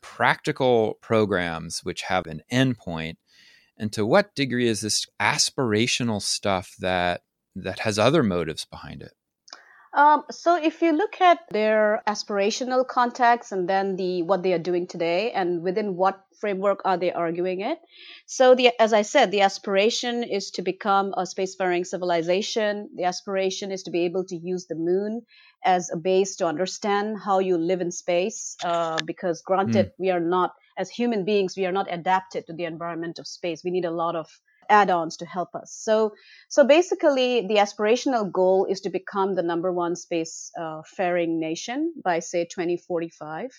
practical 0.00 0.98
programs 1.00 1.84
which 1.84 2.02
have 2.02 2.26
an 2.26 2.42
endpoint 2.50 3.16
and 3.78 3.92
to 3.92 4.06
what 4.06 4.34
degree 4.34 4.68
is 4.68 4.80
this 4.80 5.06
aspirational 5.20 6.20
stuff 6.20 6.74
that 6.78 7.22
that 7.54 7.80
has 7.80 7.98
other 7.98 8.22
motives 8.22 8.64
behind 8.64 9.02
it 9.02 9.12
um, 9.94 10.24
so 10.30 10.62
if 10.62 10.82
you 10.82 10.92
look 10.92 11.22
at 11.22 11.38
their 11.50 12.02
aspirational 12.06 12.86
context 12.86 13.50
and 13.50 13.66
then 13.66 13.96
the 13.96 14.22
what 14.22 14.42
they 14.42 14.52
are 14.52 14.58
doing 14.58 14.86
today 14.86 15.32
and 15.32 15.62
within 15.62 15.96
what 15.96 16.22
framework 16.38 16.82
are 16.84 16.98
they 16.98 17.12
arguing 17.12 17.60
it 17.60 17.78
so 18.26 18.54
the 18.54 18.70
as 18.78 18.92
i 18.92 19.02
said 19.02 19.30
the 19.30 19.40
aspiration 19.40 20.22
is 20.22 20.50
to 20.50 20.62
become 20.62 21.14
a 21.16 21.22
spacefaring 21.22 21.86
civilization 21.86 22.90
the 22.94 23.04
aspiration 23.04 23.72
is 23.72 23.84
to 23.84 23.90
be 23.90 24.04
able 24.04 24.24
to 24.24 24.36
use 24.36 24.66
the 24.66 24.74
moon 24.74 25.22
as 25.66 25.90
a 25.90 25.96
base 25.96 26.36
to 26.36 26.46
understand 26.46 27.18
how 27.18 27.40
you 27.40 27.58
live 27.58 27.80
in 27.80 27.90
space. 27.90 28.56
Uh, 28.64 28.96
because 29.04 29.42
granted, 29.42 29.86
mm. 29.86 29.92
we 29.98 30.10
are 30.10 30.20
not, 30.20 30.52
as 30.76 30.90
human 30.90 31.24
beings, 31.24 31.56
we 31.56 31.66
are 31.66 31.72
not 31.72 31.92
adapted 31.92 32.46
to 32.46 32.52
the 32.52 32.64
environment 32.64 33.18
of 33.18 33.26
space. 33.26 33.62
We 33.64 33.70
need 33.70 33.84
a 33.84 33.90
lot 33.90 34.16
of 34.16 34.28
add-ons 34.68 35.16
to 35.18 35.26
help 35.26 35.54
us. 35.54 35.72
So, 35.72 36.12
so 36.48 36.64
basically, 36.64 37.46
the 37.46 37.56
aspirational 37.56 38.30
goal 38.30 38.66
is 38.68 38.80
to 38.82 38.90
become 38.90 39.34
the 39.34 39.42
number 39.42 39.72
one 39.72 39.96
space 39.96 40.50
uh, 40.58 40.82
faring 40.96 41.38
nation 41.40 41.94
by 42.02 42.20
say 42.20 42.44
2045. 42.44 43.50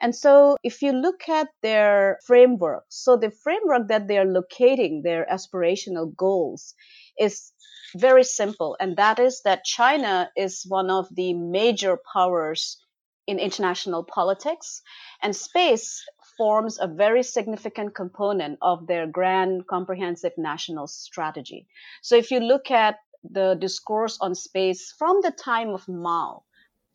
And 0.00 0.14
so, 0.14 0.56
if 0.62 0.82
you 0.82 0.92
look 0.92 1.28
at 1.28 1.48
their 1.62 2.18
framework, 2.26 2.84
so 2.88 3.16
the 3.16 3.30
framework 3.30 3.88
that 3.88 4.08
they 4.08 4.18
are 4.18 4.24
locating 4.24 5.02
their 5.02 5.26
aspirational 5.30 6.14
goals 6.14 6.74
is 7.18 7.52
very 7.96 8.24
simple, 8.24 8.76
and 8.80 8.96
that 8.96 9.18
is 9.18 9.42
that 9.42 9.64
China 9.64 10.30
is 10.36 10.64
one 10.66 10.90
of 10.90 11.06
the 11.14 11.34
major 11.34 11.98
powers 12.12 12.78
in 13.26 13.38
international 13.38 14.04
politics, 14.04 14.82
and 15.22 15.34
space 15.34 16.04
forms 16.36 16.78
a 16.80 16.86
very 16.86 17.22
significant 17.22 17.94
component 17.94 18.58
of 18.62 18.86
their 18.86 19.06
grand 19.06 19.66
comprehensive 19.66 20.32
national 20.36 20.86
strategy. 20.86 21.66
So 22.02 22.16
if 22.16 22.30
you 22.30 22.40
look 22.40 22.70
at 22.70 22.96
the 23.24 23.54
discourse 23.54 24.18
on 24.20 24.34
space 24.34 24.92
from 24.92 25.20
the 25.22 25.32
time 25.32 25.70
of 25.70 25.88
Mao 25.88 26.44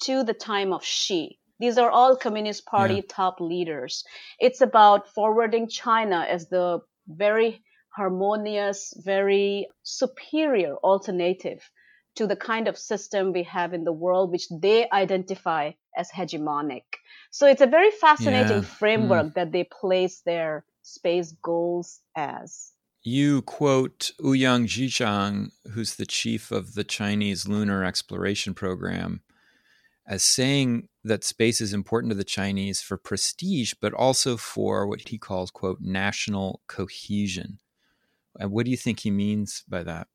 to 0.04 0.24
the 0.24 0.34
time 0.34 0.74
of 0.74 0.84
Xi, 0.84 1.40
these 1.60 1.78
are 1.78 1.92
all 1.92 2.16
Communist 2.16 2.66
Party 2.66 2.96
yeah. 2.96 3.02
top 3.08 3.40
leaders. 3.40 4.04
It's 4.40 4.62
about 4.62 5.14
forwarding 5.14 5.68
China 5.68 6.26
as 6.28 6.48
the 6.48 6.82
very 7.08 7.62
harmonious, 7.90 8.94
very 8.98 9.68
superior 9.84 10.76
alternative 10.78 11.70
to 12.16 12.28
the 12.28 12.36
kind 12.36 12.68
of 12.68 12.78
system 12.78 13.32
we 13.32 13.44
have 13.44 13.74
in 13.74 13.84
the 13.84 13.94
world, 13.94 14.32
which 14.32 14.48
they 14.50 14.90
identify 14.90 15.72
as 16.02 16.10
hegemonic. 16.12 16.84
So 17.30 17.48
it's 17.48 17.62
a 17.62 17.68
very 17.78 17.92
fascinating 17.92 18.64
yeah. 18.64 18.78
framework 18.80 19.28
mm. 19.28 19.34
that 19.36 19.52
they 19.52 19.64
place 19.64 20.22
their 20.26 20.66
space 20.82 21.32
goals 21.42 22.02
as. 22.16 22.72
You 23.04 23.42
quote 23.44 24.12
Ouyang 24.20 24.66
Ziyuan, 24.66 25.52
who's 25.72 25.96
the 25.96 26.06
chief 26.06 26.52
of 26.52 26.74
the 26.74 26.84
Chinese 26.84 27.48
Lunar 27.48 27.84
Exploration 27.84 28.54
Program, 28.54 29.22
as 30.06 30.24
saying 30.24 30.90
that 31.04 31.24
space 31.24 31.62
is 31.62 31.74
important 31.74 32.12
to 32.12 32.18
the 32.18 32.24
Chinese 32.24 32.82
for 32.82 32.98
prestige, 32.98 33.74
but 33.80 33.94
also 33.94 34.38
for 34.38 34.86
what 34.88 35.08
he 35.08 35.18
calls, 35.18 35.52
quote, 35.52 35.80
national 35.82 36.62
cohesion. 36.68 37.60
And 38.40 38.52
what 38.52 38.66
do 38.66 38.72
you 38.72 38.78
think 38.78 39.00
he 39.00 39.12
means 39.12 39.64
by 39.68 39.84
that? 39.84 40.08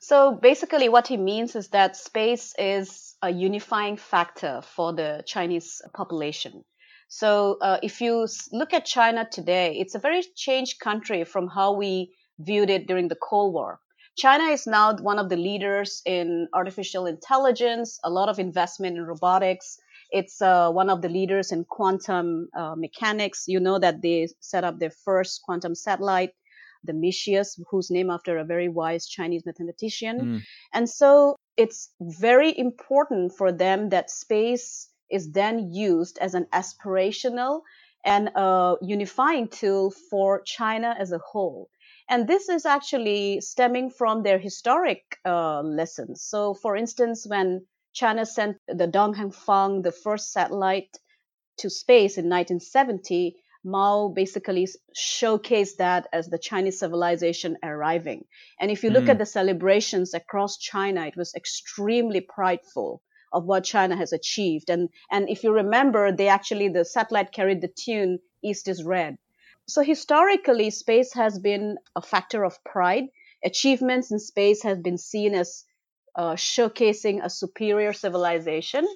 So 0.00 0.32
basically, 0.32 0.88
what 0.88 1.08
he 1.08 1.16
means 1.16 1.56
is 1.56 1.68
that 1.68 1.96
space 1.96 2.54
is 2.58 3.16
a 3.20 3.30
unifying 3.30 3.96
factor 3.96 4.62
for 4.62 4.92
the 4.92 5.22
Chinese 5.26 5.82
population. 5.92 6.64
So 7.08 7.56
uh, 7.60 7.78
if 7.82 8.00
you 8.00 8.28
look 8.52 8.74
at 8.74 8.84
China 8.84 9.26
today, 9.30 9.76
it's 9.78 9.94
a 9.94 9.98
very 9.98 10.22
changed 10.36 10.78
country 10.78 11.24
from 11.24 11.48
how 11.48 11.72
we 11.72 12.14
viewed 12.38 12.70
it 12.70 12.86
during 12.86 13.08
the 13.08 13.16
Cold 13.16 13.54
War. 13.54 13.80
China 14.16 14.44
is 14.44 14.66
now 14.66 14.96
one 14.96 15.18
of 15.18 15.28
the 15.28 15.36
leaders 15.36 16.02
in 16.04 16.48
artificial 16.52 17.06
intelligence, 17.06 17.98
a 18.04 18.10
lot 18.10 18.28
of 18.28 18.38
investment 18.38 18.96
in 18.96 19.04
robotics. 19.04 19.78
It's 20.10 20.42
uh, 20.42 20.70
one 20.70 20.90
of 20.90 21.02
the 21.02 21.08
leaders 21.08 21.52
in 21.52 21.64
quantum 21.64 22.48
uh, 22.56 22.74
mechanics. 22.76 23.44
You 23.46 23.60
know 23.60 23.78
that 23.78 24.02
they 24.02 24.28
set 24.40 24.64
up 24.64 24.78
their 24.78 24.90
first 24.90 25.42
quantum 25.44 25.74
satellite, 25.74 26.32
the 26.88 26.92
Micius, 26.92 27.60
who's 27.70 27.90
named 27.90 28.10
after 28.10 28.38
a 28.38 28.44
very 28.44 28.68
wise 28.68 29.06
Chinese 29.06 29.44
mathematician. 29.46 30.16
Mm. 30.20 30.40
And 30.74 30.90
so 30.90 31.36
it's 31.56 31.90
very 32.00 32.58
important 32.58 33.32
for 33.38 33.52
them 33.52 33.90
that 33.90 34.10
space 34.10 34.88
is 35.10 35.30
then 35.30 35.72
used 35.72 36.18
as 36.18 36.34
an 36.34 36.46
aspirational 36.52 37.60
and 38.04 38.28
a 38.34 38.74
unifying 38.82 39.48
tool 39.48 39.92
for 40.10 40.42
China 40.42 40.96
as 40.98 41.12
a 41.12 41.18
whole. 41.18 41.68
And 42.08 42.26
this 42.26 42.48
is 42.48 42.64
actually 42.64 43.40
stemming 43.40 43.90
from 43.90 44.22
their 44.22 44.38
historic 44.38 45.02
uh, 45.24 45.60
lessons. 45.62 46.22
So, 46.22 46.54
for 46.54 46.74
instance, 46.74 47.26
when 47.28 47.66
China 47.92 48.24
sent 48.24 48.56
the 48.66 48.86
Dong 48.86 49.14
Fang, 49.32 49.82
the 49.82 49.92
first 49.92 50.32
satellite, 50.32 50.96
to 51.58 51.68
space 51.68 52.16
in 52.16 52.26
1970, 52.26 53.36
Mao 53.64 54.08
basically 54.08 54.68
showcased 54.96 55.76
that 55.78 56.06
as 56.12 56.28
the 56.28 56.38
Chinese 56.38 56.78
civilization 56.78 57.56
arriving. 57.62 58.24
And 58.60 58.70
if 58.70 58.82
you 58.82 58.90
look 58.90 59.04
mm. 59.04 59.10
at 59.10 59.18
the 59.18 59.26
celebrations 59.26 60.14
across 60.14 60.58
China, 60.58 61.06
it 61.06 61.16
was 61.16 61.34
extremely 61.34 62.20
prideful 62.20 63.02
of 63.32 63.44
what 63.44 63.64
China 63.64 63.96
has 63.96 64.12
achieved. 64.12 64.70
And, 64.70 64.88
and 65.10 65.28
if 65.28 65.44
you 65.44 65.52
remember, 65.52 66.12
they 66.12 66.28
actually, 66.28 66.68
the 66.68 66.84
satellite 66.84 67.32
carried 67.32 67.60
the 67.60 67.68
tune, 67.68 68.20
East 68.42 68.68
is 68.68 68.84
Red. 68.84 69.18
So 69.66 69.82
historically, 69.82 70.70
space 70.70 71.12
has 71.12 71.38
been 71.38 71.76
a 71.94 72.00
factor 72.00 72.44
of 72.44 72.62
pride. 72.64 73.04
Achievements 73.44 74.10
in 74.10 74.18
space 74.18 74.62
have 74.62 74.82
been 74.82 74.98
seen 74.98 75.34
as 75.34 75.64
uh, 76.16 76.34
showcasing 76.34 77.22
a 77.22 77.30
superior 77.30 77.92
civilization, 77.92 78.86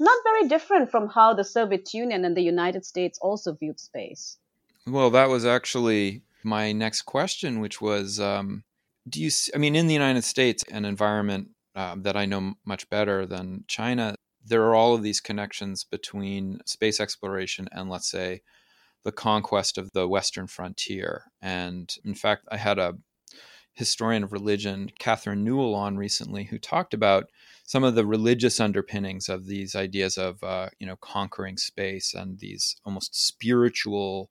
not 0.00 0.18
very 0.24 0.48
different 0.48 0.90
from 0.90 1.08
how 1.08 1.34
the 1.34 1.44
Soviet 1.44 1.94
Union 1.94 2.24
and 2.24 2.36
the 2.36 2.42
United 2.42 2.84
States 2.84 3.18
also 3.20 3.52
viewed 3.52 3.78
space. 3.78 4.38
Well, 4.86 5.10
that 5.10 5.28
was 5.28 5.44
actually 5.44 6.22
my 6.42 6.72
next 6.72 7.02
question, 7.02 7.60
which 7.60 7.80
was 7.80 8.18
um, 8.18 8.64
do 9.08 9.20
you, 9.22 9.30
I 9.54 9.58
mean, 9.58 9.76
in 9.76 9.86
the 9.86 9.94
United 9.94 10.24
States, 10.24 10.64
an 10.70 10.84
environment 10.84 11.50
um, 11.74 12.02
that 12.02 12.16
I 12.16 12.26
know 12.26 12.54
much 12.64 12.88
better 12.90 13.26
than 13.26 13.64
China, 13.66 14.14
there 14.44 14.62
are 14.64 14.74
all 14.74 14.94
of 14.94 15.02
these 15.02 15.20
connections 15.20 15.84
between 15.84 16.60
space 16.66 17.00
exploration 17.00 17.68
and, 17.72 17.90
let's 17.90 18.10
say, 18.10 18.42
the 19.02 19.12
conquest 19.12 19.78
of 19.78 19.92
the 19.92 20.06
Western 20.08 20.46
frontier. 20.46 21.24
And 21.40 21.94
in 22.04 22.14
fact, 22.14 22.46
I 22.50 22.56
had 22.56 22.78
a 22.78 22.94
historian 23.74 24.22
of 24.24 24.32
religion, 24.32 24.90
Catherine 24.98 25.44
Newell, 25.44 25.74
on 25.74 25.96
recently 25.96 26.44
who 26.44 26.58
talked 26.58 26.94
about 26.94 27.30
some 27.64 27.84
of 27.84 27.94
the 27.94 28.06
religious 28.06 28.58
underpinnings 28.60 29.28
of 29.28 29.46
these 29.46 29.74
ideas 29.76 30.18
of, 30.18 30.42
uh, 30.42 30.68
you 30.78 30.86
know, 30.86 30.96
conquering 30.96 31.56
space 31.56 32.14
and 32.14 32.38
these 32.38 32.76
almost 32.84 33.14
spiritual 33.14 34.30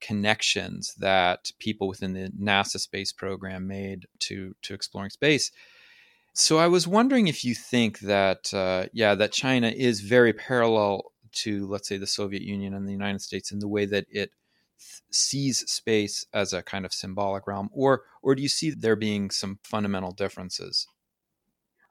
connections 0.00 0.94
that 0.98 1.50
people 1.58 1.88
within 1.88 2.12
the 2.12 2.30
NASA 2.40 2.78
space 2.78 3.12
program 3.12 3.66
made 3.66 4.06
to 4.18 4.54
to 4.62 4.74
exploring 4.74 5.10
space. 5.10 5.50
So 6.34 6.58
I 6.58 6.66
was 6.66 6.86
wondering 6.86 7.28
if 7.28 7.44
you 7.46 7.54
think 7.54 8.00
that, 8.00 8.52
uh, 8.52 8.86
yeah, 8.92 9.14
that 9.14 9.32
China 9.32 9.68
is 9.68 10.00
very 10.02 10.34
parallel 10.34 11.12
to, 11.32 11.66
let's 11.66 11.88
say, 11.88 11.96
the 11.96 12.06
Soviet 12.06 12.42
Union 12.42 12.74
and 12.74 12.86
the 12.86 12.92
United 12.92 13.22
States 13.22 13.52
in 13.52 13.58
the 13.58 13.68
way 13.68 13.86
that 13.86 14.06
it 14.10 14.30
sees 15.10 15.58
space 15.70 16.26
as 16.32 16.52
a 16.52 16.62
kind 16.62 16.84
of 16.84 16.92
symbolic 16.92 17.46
realm, 17.46 17.68
or 17.72 18.02
or 18.22 18.34
do 18.34 18.42
you 18.42 18.48
see 18.48 18.70
there 18.70 18.96
being 18.96 19.30
some 19.30 19.58
fundamental 19.62 20.12
differences? 20.12 20.86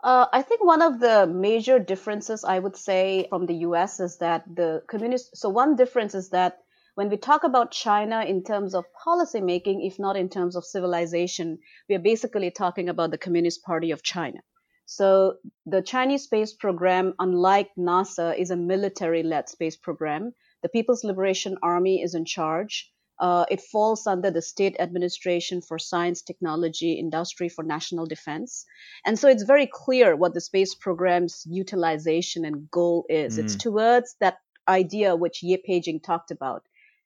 Uh, 0.03 0.27
I 0.31 0.43
think 0.43 0.63
one 0.63 0.83
of 0.83 0.99
the 0.99 1.25
major 1.25 1.79
differences 1.79 2.43
I 2.43 2.59
would 2.59 2.75
say 2.77 3.25
from 3.29 3.47
the 3.47 3.55
U.S. 3.69 3.99
is 3.99 4.17
that 4.19 4.43
the 4.47 4.83
communist. 4.87 5.35
So 5.35 5.49
one 5.49 5.75
difference 5.75 6.13
is 6.13 6.29
that 6.29 6.59
when 6.95 7.09
we 7.09 7.17
talk 7.17 7.43
about 7.43 7.71
China 7.71 8.23
in 8.23 8.43
terms 8.43 8.73
of 8.73 8.85
policy 9.03 9.41
making, 9.41 9.81
if 9.81 9.99
not 9.99 10.15
in 10.15 10.29
terms 10.29 10.55
of 10.55 10.63
civilization, 10.63 11.59
we 11.89 11.95
are 11.95 11.99
basically 11.99 12.51
talking 12.51 12.87
about 12.87 13.11
the 13.11 13.17
Communist 13.17 13.63
Party 13.63 13.91
of 13.91 14.03
China. 14.03 14.39
So 14.85 15.37
the 15.65 15.81
Chinese 15.81 16.23
space 16.23 16.53
program, 16.53 17.15
unlike 17.19 17.71
NASA, 17.77 18.37
is 18.37 18.51
a 18.51 18.55
military-led 18.55 19.49
space 19.49 19.75
program. 19.75 20.33
The 20.65 20.69
People's 20.69 21.04
Liberation 21.04 21.60
Army 21.62 22.01
is 22.01 22.15
in 22.15 22.25
charge. 22.25 22.91
Uh, 23.19 23.45
it 23.51 23.62
falls 23.62 24.08
under 24.08 24.32
the 24.32 24.41
State 24.41 24.75
Administration 24.80 25.62
for 25.62 25.78
Science, 25.78 26.23
Technology, 26.23 26.93
Industry 26.93 27.49
for 27.49 27.63
National 27.63 28.08
Defense. 28.08 28.65
And 29.06 29.19
so 29.19 29.28
it's 29.28 29.43
very 29.43 29.69
clear 29.71 30.15
what 30.15 30.34
the 30.34 30.41
space 30.41 30.73
program's 30.73 31.43
utilization 31.47 32.45
and 32.45 32.67
goal 32.71 33.06
is. 33.10 33.38
Mm. 33.38 33.43
It's 33.43 33.56
towards 33.56 34.15
that 34.21 34.39
idea 34.67 35.15
which 35.15 35.43
Ye 35.43 35.56
Peijiang 35.58 36.01
talked 36.01 36.32
about 36.32 36.63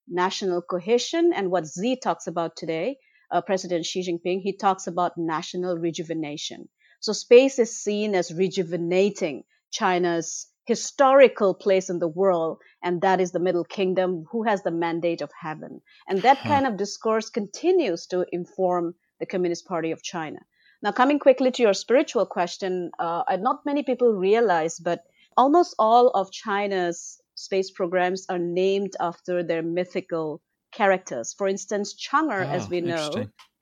national 0.07 0.61
cohesion 0.61 1.33
and 1.35 1.51
what 1.51 1.67
Xi 1.67 1.97
talks 1.97 2.27
about 2.27 2.55
today, 2.55 2.95
uh, 3.29 3.41
President 3.41 3.85
Xi 3.85 4.03
Jinping, 4.07 4.39
he 4.41 4.55
talks 4.55 4.87
about 4.87 5.17
national 5.17 5.77
rejuvenation. 5.77 6.69
So 7.01 7.11
space 7.11 7.59
is 7.59 7.77
seen 7.77 8.15
as 8.15 8.33
rejuvenating 8.33 9.43
China's 9.69 10.47
historical 10.69 11.53
place 11.53 11.89
in 11.89 11.99
the 11.99 12.13
world, 12.21 12.59
and 12.83 13.01
that 13.01 13.19
is 13.19 13.31
the 13.31 13.45
Middle 13.47 13.65
Kingdom, 13.65 14.25
who 14.31 14.43
has 14.43 14.61
the 14.61 14.79
mandate 14.85 15.21
of 15.21 15.31
heaven. 15.47 15.81
And 16.07 16.21
that 16.21 16.39
kind 16.51 16.65
of 16.67 16.77
discourse 16.77 17.29
continues 17.29 18.05
to 18.07 18.25
inform 18.31 18.93
the 19.19 19.25
Communist 19.25 19.65
Party 19.65 19.91
of 19.91 20.03
China. 20.03 20.39
Now, 20.81 20.91
coming 20.91 21.19
quickly 21.19 21.51
to 21.51 21.63
your 21.63 21.73
spiritual 21.73 22.25
question, 22.25 22.91
uh, 22.99 23.23
not 23.39 23.65
many 23.65 23.83
people 23.83 24.13
realize, 24.13 24.79
but 24.79 24.99
almost 25.35 25.75
all 25.79 26.09
of 26.09 26.31
China's 26.31 27.19
space 27.35 27.71
programs 27.71 28.25
are 28.29 28.39
named 28.39 28.93
after 28.99 29.43
their 29.43 29.63
mythical 29.63 30.41
characters. 30.71 31.33
For 31.37 31.47
instance, 31.47 31.95
Chang'e, 31.95 32.45
oh, 32.45 32.55
as 32.57 32.69
we 32.69 32.81
know. 32.81 33.09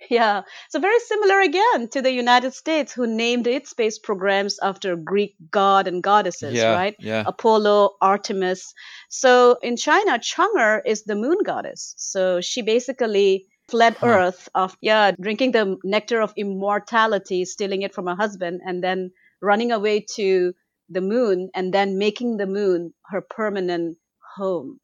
Yeah, 0.10 0.44
so 0.70 0.80
very 0.80 1.00
similar 1.00 1.42
again 1.42 1.90
to 1.90 2.02
the 2.02 2.12
United 2.12 2.54
States, 2.54 2.94
who 2.94 3.08
named 3.08 3.48
its 3.48 3.72
space 3.72 3.98
programs 3.98 4.60
after 4.62 4.96
Greek 4.96 5.36
god 5.50 5.88
and 5.88 6.04
goddesses, 6.04 6.54
yeah, 6.54 6.74
right? 6.74 6.96
Yeah. 7.00 7.24
Apollo, 7.26 7.96
Artemis. 8.00 8.74
So 9.10 9.58
in 9.64 9.76
China, 9.76 10.20
Chang'e 10.20 10.82
is 10.86 11.04
the 11.04 11.16
moon 11.16 11.38
goddess. 11.44 11.96
So 11.98 12.42
she 12.42 12.62
basically 12.62 13.48
fled 13.70 13.98
huh. 13.98 14.08
Earth 14.08 14.50
of 14.54 14.78
yeah, 14.82 15.12
drinking 15.20 15.52
the 15.52 15.78
nectar 15.84 16.22
of 16.22 16.34
immortality, 16.38 17.46
stealing 17.46 17.82
it 17.82 17.94
from 17.94 18.08
her 18.08 18.16
husband, 18.16 18.62
and 18.66 18.84
then 18.84 19.12
running 19.42 19.72
away 19.72 20.06
to 20.16 20.54
the 20.90 21.02
moon 21.02 21.50
and 21.54 21.74
then 21.74 21.98
making 21.98 22.38
the 22.38 22.48
moon 22.48 22.94
her 23.08 23.22
permanent 23.22 23.98
home. 24.36 24.80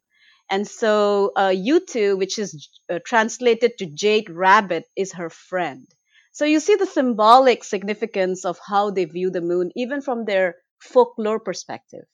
And 0.49 0.67
so 0.67 1.31
uh, 1.35 1.49
Yutu, 1.49 2.17
which 2.17 2.37
is 2.37 2.69
uh, 2.89 2.99
translated 3.05 3.77
to 3.77 3.85
Jade 3.85 4.29
Rabbit, 4.29 4.85
is 4.95 5.13
her 5.13 5.29
friend. 5.29 5.87
So 6.31 6.45
you 6.45 6.59
see 6.59 6.75
the 6.75 6.85
symbolic 6.85 7.63
significance 7.63 8.43
of 8.45 8.59
how 8.65 8.91
they 8.91 9.05
view 9.05 9.29
the 9.29 9.41
moon, 9.41 9.71
even 9.75 10.01
from 10.01 10.25
their 10.25 10.55
folklore 10.79 11.39
perspective. 11.39 12.05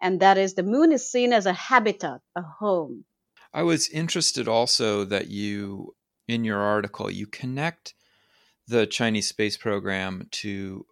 And 0.00 0.20
that 0.20 0.38
is 0.38 0.54
the 0.54 0.62
moon 0.62 0.92
is 0.92 1.10
seen 1.10 1.32
as 1.32 1.46
a 1.46 1.52
habitat, 1.52 2.20
a 2.36 2.42
home. 2.42 3.04
I 3.52 3.62
was 3.62 3.88
interested 3.88 4.48
also 4.48 5.04
that 5.04 5.28
you, 5.28 5.94
in 6.28 6.44
your 6.44 6.58
article, 6.58 7.10
you 7.10 7.26
connect 7.26 7.94
the 8.66 8.86
Chinese 8.86 9.28
space 9.28 9.56
program 9.56 10.28
to 10.32 10.86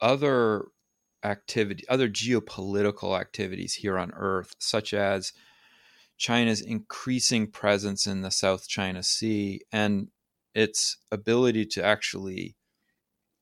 other 0.00 0.66
activity, 1.24 1.86
other 1.88 2.08
geopolitical 2.08 3.18
activities 3.18 3.74
here 3.74 3.98
on 3.98 4.12
Earth, 4.14 4.54
such 4.58 4.92
as 4.92 5.32
China's 6.22 6.60
increasing 6.60 7.50
presence 7.50 8.06
in 8.06 8.20
the 8.20 8.30
South 8.30 8.68
China 8.68 9.02
Sea 9.02 9.60
and 9.72 10.06
its 10.54 10.96
ability 11.10 11.66
to 11.66 11.84
actually 11.84 12.54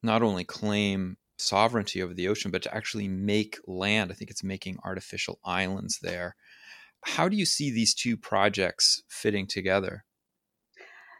not 0.02 0.22
only 0.22 0.44
claim 0.44 1.18
sovereignty 1.36 2.00
over 2.00 2.14
the 2.14 2.26
ocean, 2.26 2.50
but 2.50 2.62
to 2.62 2.74
actually 2.74 3.06
make 3.06 3.58
land. 3.66 4.10
I 4.10 4.14
think 4.14 4.30
it's 4.30 4.42
making 4.42 4.78
artificial 4.82 5.38
islands 5.44 5.98
there. 6.00 6.36
How 7.04 7.28
do 7.28 7.36
you 7.36 7.44
see 7.44 7.70
these 7.70 7.92
two 7.92 8.16
projects 8.16 9.02
fitting 9.10 9.46
together? 9.46 10.06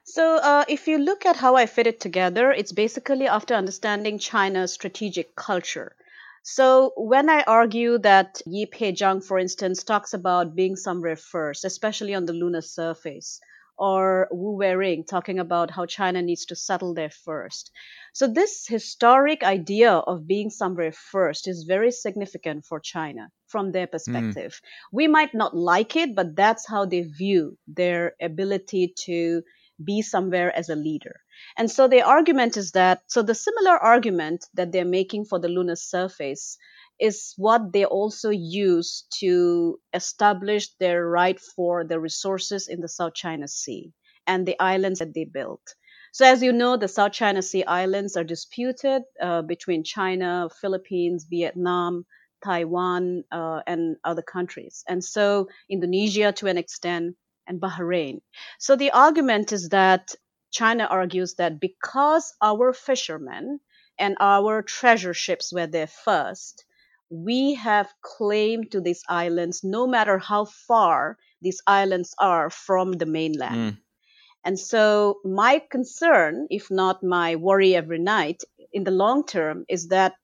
So, 0.06 0.36
uh, 0.36 0.64
if 0.66 0.88
you 0.88 0.96
look 0.96 1.26
at 1.26 1.36
how 1.36 1.56
I 1.56 1.66
fit 1.66 1.86
it 1.86 2.00
together, 2.00 2.50
it's 2.50 2.72
basically 2.72 3.26
after 3.26 3.52
understanding 3.52 4.18
China's 4.18 4.72
strategic 4.72 5.36
culture. 5.36 5.94
So, 6.42 6.92
when 6.96 7.28
I 7.28 7.42
argue 7.42 7.98
that 7.98 8.40
Yi 8.46 8.66
Pei 8.66 8.92
Peijiang, 8.92 9.22
for 9.22 9.38
instance, 9.38 9.84
talks 9.84 10.14
about 10.14 10.54
being 10.54 10.74
somewhere 10.74 11.16
first, 11.16 11.64
especially 11.64 12.14
on 12.14 12.24
the 12.24 12.32
lunar 12.32 12.62
surface, 12.62 13.40
or 13.76 14.28
Wu 14.30 14.58
Weiren 14.58 15.06
talking 15.06 15.38
about 15.38 15.70
how 15.70 15.86
China 15.86 16.22
needs 16.22 16.46
to 16.46 16.56
settle 16.56 16.94
there 16.94 17.10
first. 17.10 17.70
So, 18.14 18.26
this 18.26 18.66
historic 18.66 19.42
idea 19.42 19.92
of 19.92 20.26
being 20.26 20.50
somewhere 20.50 20.92
first 20.92 21.46
is 21.46 21.64
very 21.64 21.90
significant 21.90 22.64
for 22.64 22.80
China 22.80 23.30
from 23.46 23.72
their 23.72 23.86
hmm. 23.86 23.92
perspective. 23.92 24.52
Mm. 24.52 24.68
We 24.92 25.08
might 25.08 25.34
not 25.34 25.54
like 25.56 25.94
it, 25.94 26.14
but 26.14 26.36
that's 26.36 26.66
how 26.66 26.86
they 26.86 27.02
view 27.02 27.58
their 27.66 28.14
ability 28.20 28.94
to 29.04 29.42
be 29.82 30.02
somewhere 30.02 30.54
as 30.56 30.68
a 30.68 30.76
leader. 30.76 31.20
And 31.56 31.70
so 31.70 31.88
the 31.88 32.02
argument 32.02 32.56
is 32.56 32.72
that, 32.72 33.02
so 33.06 33.22
the 33.22 33.34
similar 33.34 33.76
argument 33.76 34.46
that 34.54 34.72
they're 34.72 34.84
making 34.84 35.24
for 35.26 35.38
the 35.38 35.48
lunar 35.48 35.76
surface 35.76 36.58
is 36.98 37.34
what 37.36 37.72
they 37.72 37.84
also 37.84 38.30
use 38.30 39.04
to 39.20 39.80
establish 39.94 40.68
their 40.78 41.06
right 41.06 41.40
for 41.40 41.84
the 41.84 41.98
resources 41.98 42.68
in 42.68 42.80
the 42.80 42.88
South 42.88 43.14
China 43.14 43.48
Sea 43.48 43.92
and 44.26 44.46
the 44.46 44.60
islands 44.60 44.98
that 44.98 45.14
they 45.14 45.24
built. 45.24 45.74
So, 46.12 46.26
as 46.26 46.42
you 46.42 46.52
know, 46.52 46.76
the 46.76 46.88
South 46.88 47.12
China 47.12 47.40
Sea 47.40 47.64
islands 47.64 48.16
are 48.16 48.24
disputed 48.24 49.02
uh, 49.20 49.42
between 49.42 49.84
China, 49.84 50.48
Philippines, 50.60 51.26
Vietnam, 51.30 52.04
Taiwan, 52.44 53.24
uh, 53.30 53.60
and 53.66 53.96
other 54.04 54.22
countries. 54.22 54.84
And 54.88 55.04
so, 55.04 55.48
Indonesia, 55.68 56.32
to 56.32 56.46
an 56.48 56.58
extent, 56.58 57.16
and 57.46 57.60
Bahrain. 57.60 58.20
So 58.58 58.76
the 58.76 58.92
argument 58.92 59.52
is 59.52 59.68
that 59.70 60.14
China 60.50 60.84
argues 60.84 61.34
that 61.34 61.60
because 61.60 62.34
our 62.42 62.72
fishermen 62.72 63.60
and 63.98 64.16
our 64.20 64.62
treasure 64.62 65.14
ships 65.14 65.52
were 65.52 65.66
there 65.66 65.86
first, 65.86 66.64
we 67.10 67.54
have 67.54 67.92
claim 68.02 68.64
to 68.70 68.80
these 68.80 69.02
islands 69.08 69.62
no 69.64 69.86
matter 69.86 70.18
how 70.18 70.44
far 70.44 71.18
these 71.42 71.60
islands 71.66 72.14
are 72.18 72.50
from 72.50 72.92
the 72.92 73.06
mainland. 73.06 73.72
Mm. 73.72 73.78
And 74.44 74.58
so 74.58 75.20
my 75.24 75.58
concern, 75.70 76.46
if 76.50 76.70
not 76.70 77.02
my 77.02 77.36
worry 77.36 77.74
every 77.74 77.98
night 77.98 78.42
in 78.72 78.84
the 78.84 78.90
long 78.90 79.26
term, 79.26 79.64
is 79.68 79.88
that 79.88 80.14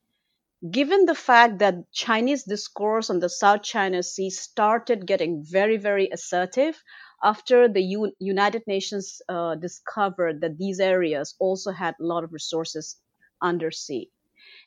given 0.71 1.05
the 1.05 1.15
fact 1.15 1.59
that 1.59 1.91
Chinese 1.93 2.45
discourse 2.45 3.11
on 3.11 3.21
the 3.21 3.29
South 3.29 3.63
China 3.63 4.03
Sea 4.03 4.31
started 4.31 5.07
getting 5.07 5.45
very, 5.45 5.77
very 5.77 6.09
assertive, 6.11 6.83
after 7.23 7.69
the 7.69 7.83
U- 7.83 8.13
United 8.19 8.63
Nations 8.67 9.23
uh, 9.29 9.55
discovered 9.55 10.41
that 10.41 10.59
these 10.59 10.81
areas 10.81 11.35
also 11.39 11.73
had 11.73 11.95
a 12.01 12.05
lot 12.05 12.25
of 12.25 12.33
resources 12.33 12.97
undersea. 13.41 14.11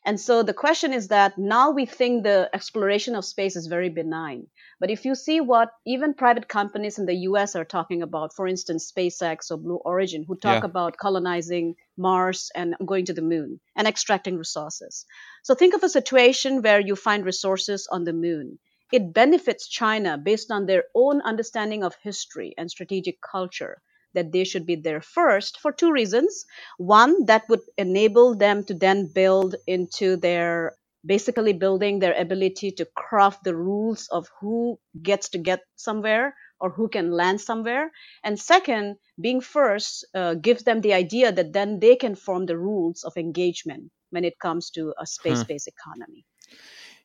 And 0.04 0.18
so 0.18 0.42
the 0.42 0.54
question 0.54 0.94
is 0.94 1.08
that 1.08 1.36
now 1.36 1.70
we 1.70 1.84
think 1.84 2.22
the 2.22 2.48
exploration 2.54 3.14
of 3.14 3.24
space 3.24 3.54
is 3.54 3.66
very 3.66 3.90
benign. 3.90 4.46
But 4.78 4.90
if 4.90 5.04
you 5.04 5.14
see 5.14 5.42
what 5.42 5.72
even 5.86 6.14
private 6.14 6.48
companies 6.48 6.98
in 6.98 7.04
the 7.04 7.28
US 7.28 7.54
are 7.54 7.66
talking 7.66 8.02
about, 8.02 8.34
for 8.34 8.46
instance, 8.46 8.90
SpaceX 8.90 9.50
or 9.50 9.58
Blue 9.58 9.76
Origin, 9.84 10.24
who 10.26 10.36
talk 10.36 10.62
yeah. 10.62 10.70
about 10.70 10.96
colonizing 10.96 11.76
Mars 11.98 12.50
and 12.54 12.76
going 12.86 13.04
to 13.06 13.12
the 13.12 13.22
moon 13.22 13.60
and 13.76 13.86
extracting 13.86 14.38
resources. 14.38 15.04
So 15.42 15.54
think 15.54 15.74
of 15.74 15.82
a 15.82 15.88
situation 15.88 16.62
where 16.62 16.80
you 16.80 16.96
find 16.96 17.24
resources 17.24 17.86
on 17.90 18.04
the 18.04 18.14
moon 18.14 18.58
it 18.92 19.12
benefits 19.12 19.68
China 19.68 20.18
based 20.18 20.50
on 20.50 20.66
their 20.66 20.84
own 20.94 21.20
understanding 21.22 21.84
of 21.84 21.94
history 22.02 22.54
and 22.58 22.70
strategic 22.70 23.18
culture 23.20 23.80
that 24.14 24.32
they 24.32 24.44
should 24.44 24.66
be 24.66 24.76
there 24.76 25.00
first 25.00 25.60
for 25.60 25.72
two 25.72 25.92
reasons. 25.92 26.44
One, 26.78 27.26
that 27.26 27.48
would 27.48 27.60
enable 27.78 28.34
them 28.34 28.64
to 28.64 28.74
then 28.74 29.06
build 29.12 29.54
into 29.66 30.16
their 30.16 30.76
basically 31.06 31.54
building 31.54 31.98
their 31.98 32.14
ability 32.14 32.72
to 32.72 32.84
craft 32.94 33.44
the 33.44 33.56
rules 33.56 34.08
of 34.08 34.28
who 34.40 34.78
gets 35.00 35.30
to 35.30 35.38
get 35.38 35.60
somewhere 35.76 36.34
or 36.60 36.70
who 36.70 36.88
can 36.88 37.10
land 37.10 37.40
somewhere. 37.40 37.90
And 38.22 38.38
second, 38.38 38.96
being 39.18 39.40
first 39.40 40.04
uh, 40.14 40.34
gives 40.34 40.64
them 40.64 40.82
the 40.82 40.92
idea 40.92 41.32
that 41.32 41.52
then 41.54 41.80
they 41.80 41.96
can 41.96 42.14
form 42.14 42.44
the 42.44 42.58
rules 42.58 43.02
of 43.04 43.16
engagement 43.16 43.90
when 44.10 44.24
it 44.24 44.38
comes 44.38 44.70
to 44.70 44.92
a 45.00 45.06
space 45.06 45.44
based 45.44 45.70
huh. 45.70 45.76
economy. 45.78 46.26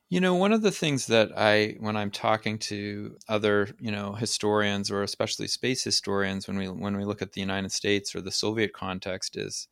You 0.08 0.20
know, 0.20 0.34
one 0.36 0.52
of 0.52 0.62
the 0.62 0.70
things 0.70 1.06
that 1.08 1.32
I, 1.36 1.76
when 1.80 1.96
I'm 1.96 2.12
talking 2.12 2.58
to 2.60 3.16
other, 3.28 3.68
you 3.80 3.90
know, 3.90 4.12
historians 4.12 4.88
or 4.90 5.02
especially 5.02 5.48
space 5.48 5.82
historians, 5.82 6.46
when 6.46 6.56
we 6.56 6.68
when 6.68 6.96
we 6.96 7.04
look 7.04 7.22
at 7.22 7.32
the 7.32 7.40
United 7.40 7.72
States 7.72 8.14
or 8.14 8.20
the 8.20 8.30
Soviet 8.30 8.72
context, 8.72 9.36
is 9.36 9.66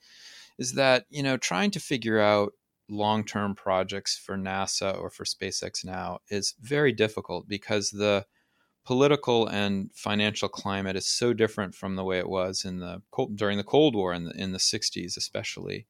is 0.59 0.73
that 0.75 1.07
you 1.11 1.23
know 1.23 1.37
trying 1.37 1.71
to 1.73 1.81
figure 1.81 2.19
out 2.21 2.53
long-term 2.89 3.55
projects 3.55 4.17
for 4.19 4.37
NASA 4.37 4.99
or 5.01 5.09
for 5.11 5.25
SpaceX 5.25 5.85
now 5.85 6.19
is 6.29 6.55
very 6.61 6.93
difficult 6.93 7.49
because 7.49 7.91
the 7.91 8.27
political 8.85 9.47
and 9.49 9.91
financial 9.95 10.49
climate 10.49 10.97
is 10.97 11.07
so 11.07 11.33
different 11.33 11.75
from 11.75 11.97
the 11.97 12.05
way 12.05 12.19
it 12.19 12.29
was 12.29 12.65
in 12.65 12.81
the 12.81 13.03
during 13.37 13.59
the 13.59 13.65
Cold 13.65 13.95
War 13.97 14.13
in 14.15 14.25
the 14.25 14.33
in 14.33 14.53
the 14.53 14.59
60s, 14.61 15.17
especially. 15.17 15.87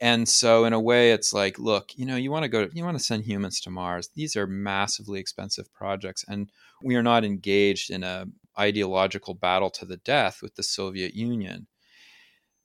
And 0.00 0.26
so, 0.26 0.64
in 0.64 0.72
a 0.72 0.80
way, 0.80 1.12
it's 1.12 1.34
like, 1.34 1.58
look, 1.58 1.92
you 1.94 2.06
know, 2.06 2.16
you 2.16 2.30
want 2.30 2.44
to 2.44 2.48
go, 2.48 2.68
you 2.72 2.84
want 2.84 2.96
to 2.96 3.04
send 3.04 3.24
humans 3.24 3.60
to 3.60 3.70
Mars. 3.70 4.08
These 4.14 4.34
are 4.34 4.46
massively 4.46 5.20
expensive 5.20 5.72
projects, 5.74 6.24
and 6.26 6.50
we 6.82 6.96
are 6.96 7.02
not 7.02 7.24
engaged 7.24 7.90
in 7.90 8.02
a 8.02 8.26
ideological 8.58 9.34
battle 9.34 9.70
to 9.70 9.84
the 9.84 9.98
death 9.98 10.40
with 10.42 10.54
the 10.54 10.62
Soviet 10.62 11.14
Union. 11.14 11.66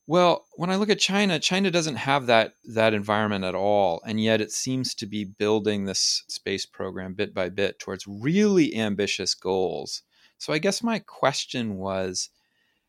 Well, 0.08 0.46
when 0.54 0.70
I 0.70 0.76
look 0.76 0.90
at 0.90 1.00
China, 1.00 1.40
China 1.40 1.72
doesn't 1.72 1.96
have 1.96 2.28
that 2.28 2.54
that 2.64 2.94
environment 2.94 3.44
at 3.44 3.56
all, 3.56 4.02
and 4.06 4.22
yet 4.22 4.40
it 4.40 4.52
seems 4.52 4.94
to 4.96 5.06
be 5.06 5.26
building 5.26 5.86
this 5.86 6.24
space 6.30 6.66
program 6.66 7.16
bit 7.16 7.34
by 7.34 7.50
bit 7.50 7.80
towards 7.80 8.08
really 8.08 8.76
ambitious 8.76 9.34
goals. 9.34 10.04
So, 10.38 10.54
I 10.54 10.60
guess 10.60 10.84
my 10.84 11.00
question 11.00 11.78
was 11.78 12.30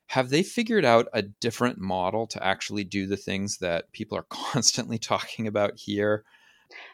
have 0.07 0.31
they 0.31 0.43
figured 0.43 0.85
out 0.85 1.09
a 1.13 1.23
different 1.23 1.79
model 1.79 2.27
to 2.29 2.45
actually 2.45 2.85
do 2.85 3.07
the 3.07 3.17
things 3.17 3.59
that 3.59 3.93
people 3.93 4.17
are 4.19 4.27
constantly 4.29 4.99
talking 4.99 5.47
about 5.47 5.73
here? 5.77 6.25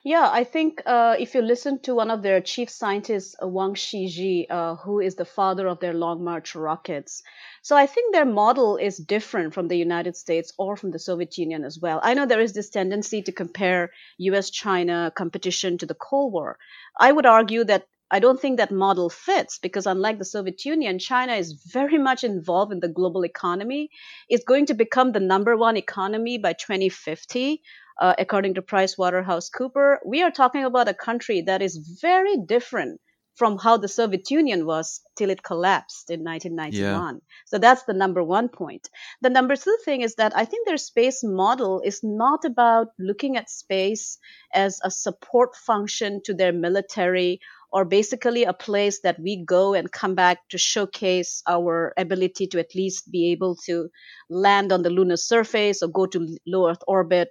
Yeah, 0.05 0.29
I 0.31 0.44
think 0.44 0.83
uh, 0.85 1.16
if 1.18 1.35
you 1.35 1.40
listen 1.40 1.81
to 1.83 1.94
one 1.94 2.11
of 2.11 2.22
their 2.22 2.40
chief 2.40 2.68
scientists, 2.68 3.35
uh, 3.42 3.48
Wang 3.48 3.75
Shiji, 3.75 4.46
uh, 4.51 4.77
who 4.77 5.01
is 5.01 5.14
the 5.14 5.25
father 5.25 5.66
of 5.66 5.81
their 5.81 5.94
Long 5.94 6.22
March 6.22 6.55
rockets, 6.55 7.22
so 7.62 7.77
I 7.77 7.87
think 7.87 8.12
their 8.12 8.27
model 8.27 8.77
is 8.77 8.98
different 8.98 9.55
from 9.55 9.68
the 9.68 9.77
United 9.77 10.16
States 10.16 10.53
or 10.59 10.77
from 10.77 10.90
the 10.90 10.98
Soviet 10.98 11.38
Union 11.38 11.64
as 11.64 11.79
well. 11.79 12.01
I 12.03 12.14
know 12.14 12.27
there 12.27 12.40
is 12.40 12.53
this 12.53 12.70
tendency 12.70 13.22
to 13.22 13.33
compare 13.33 13.92
US 14.18 14.51
China 14.51 15.12
competition 15.14 15.79
to 15.79 15.87
the 15.87 15.94
Cold 15.94 16.33
War. 16.33 16.59
I 16.98 17.12
would 17.12 17.27
argue 17.27 17.64
that 17.64 17.87
I 18.12 18.18
don't 18.18 18.38
think 18.38 18.59
that 18.59 18.70
model 18.70 19.09
fits 19.09 19.59
because 19.59 19.87
unlike 19.87 20.18
the 20.18 20.27
Soviet 20.27 20.66
Union, 20.66 20.98
China 20.98 21.33
is 21.33 21.55
very 21.55 21.96
much 21.96 22.25
involved 22.25 22.70
in 22.70 22.81
the 22.81 22.88
global 22.88 23.25
economy. 23.25 23.88
It's 24.29 24.44
going 24.44 24.66
to 24.66 24.75
become 24.75 25.12
the 25.12 25.20
number 25.20 25.57
one 25.57 25.79
economy 25.79 26.37
by 26.37 26.53
2050, 26.53 27.62
uh, 27.98 28.14
according 28.18 28.55
to 28.55 28.62
PricewaterhouseCooper. 28.62 29.96
We 30.05 30.22
are 30.22 30.31
talking 30.31 30.64
about 30.64 30.88
a 30.88 30.94
country 30.94 31.40
that 31.46 31.62
is 31.62 31.79
very 32.03 32.37
different 32.37 33.01
from 33.35 33.57
how 33.57 33.79
the 33.79 33.88
Soviet 33.88 34.31
Union 34.31 34.66
was 34.66 35.01
till 35.16 35.31
it 35.31 35.42
collapsed 35.42 36.11
in 36.11 36.22
1991. 36.22 37.14
Yeah. 37.14 37.20
So 37.46 37.57
that's 37.57 37.85
the 37.85 37.94
number 37.94 38.22
one 38.22 38.51
point. 38.51 38.90
The 39.22 39.31
number 39.31 39.57
two 39.57 39.79
thing 39.87 40.03
is 40.03 40.16
that 40.16 40.37
I 40.37 40.44
think 40.44 40.66
their 40.66 40.77
space 40.77 41.25
model 41.25 41.81
is 41.81 42.01
not 42.03 42.44
about 42.44 42.88
looking 42.98 43.38
at 43.38 43.48
space 43.48 44.18
as 44.53 44.81
a 44.85 44.90
support 44.90 45.57
function 45.57 46.20
to 46.25 46.35
their 46.35 46.53
military 46.53 47.40
or 47.72 47.85
basically 47.85 48.44
a 48.44 48.52
place 48.52 49.00
that 49.00 49.18
we 49.18 49.44
go 49.44 49.74
and 49.74 49.90
come 49.90 50.14
back 50.14 50.38
to 50.50 50.58
showcase 50.58 51.42
our 51.48 51.94
ability 51.96 52.46
to 52.48 52.58
at 52.58 52.74
least 52.74 53.11
be 53.11 53.32
able 53.32 53.56
to 53.64 53.88
land 54.28 54.72
on 54.72 54.82
the 54.82 54.90
lunar 54.90 55.16
surface 55.16 55.82
or 55.82 55.88
go 55.88 56.06
to 56.06 56.38
low 56.46 56.68
Earth 56.68 56.82
orbit. 56.87 57.28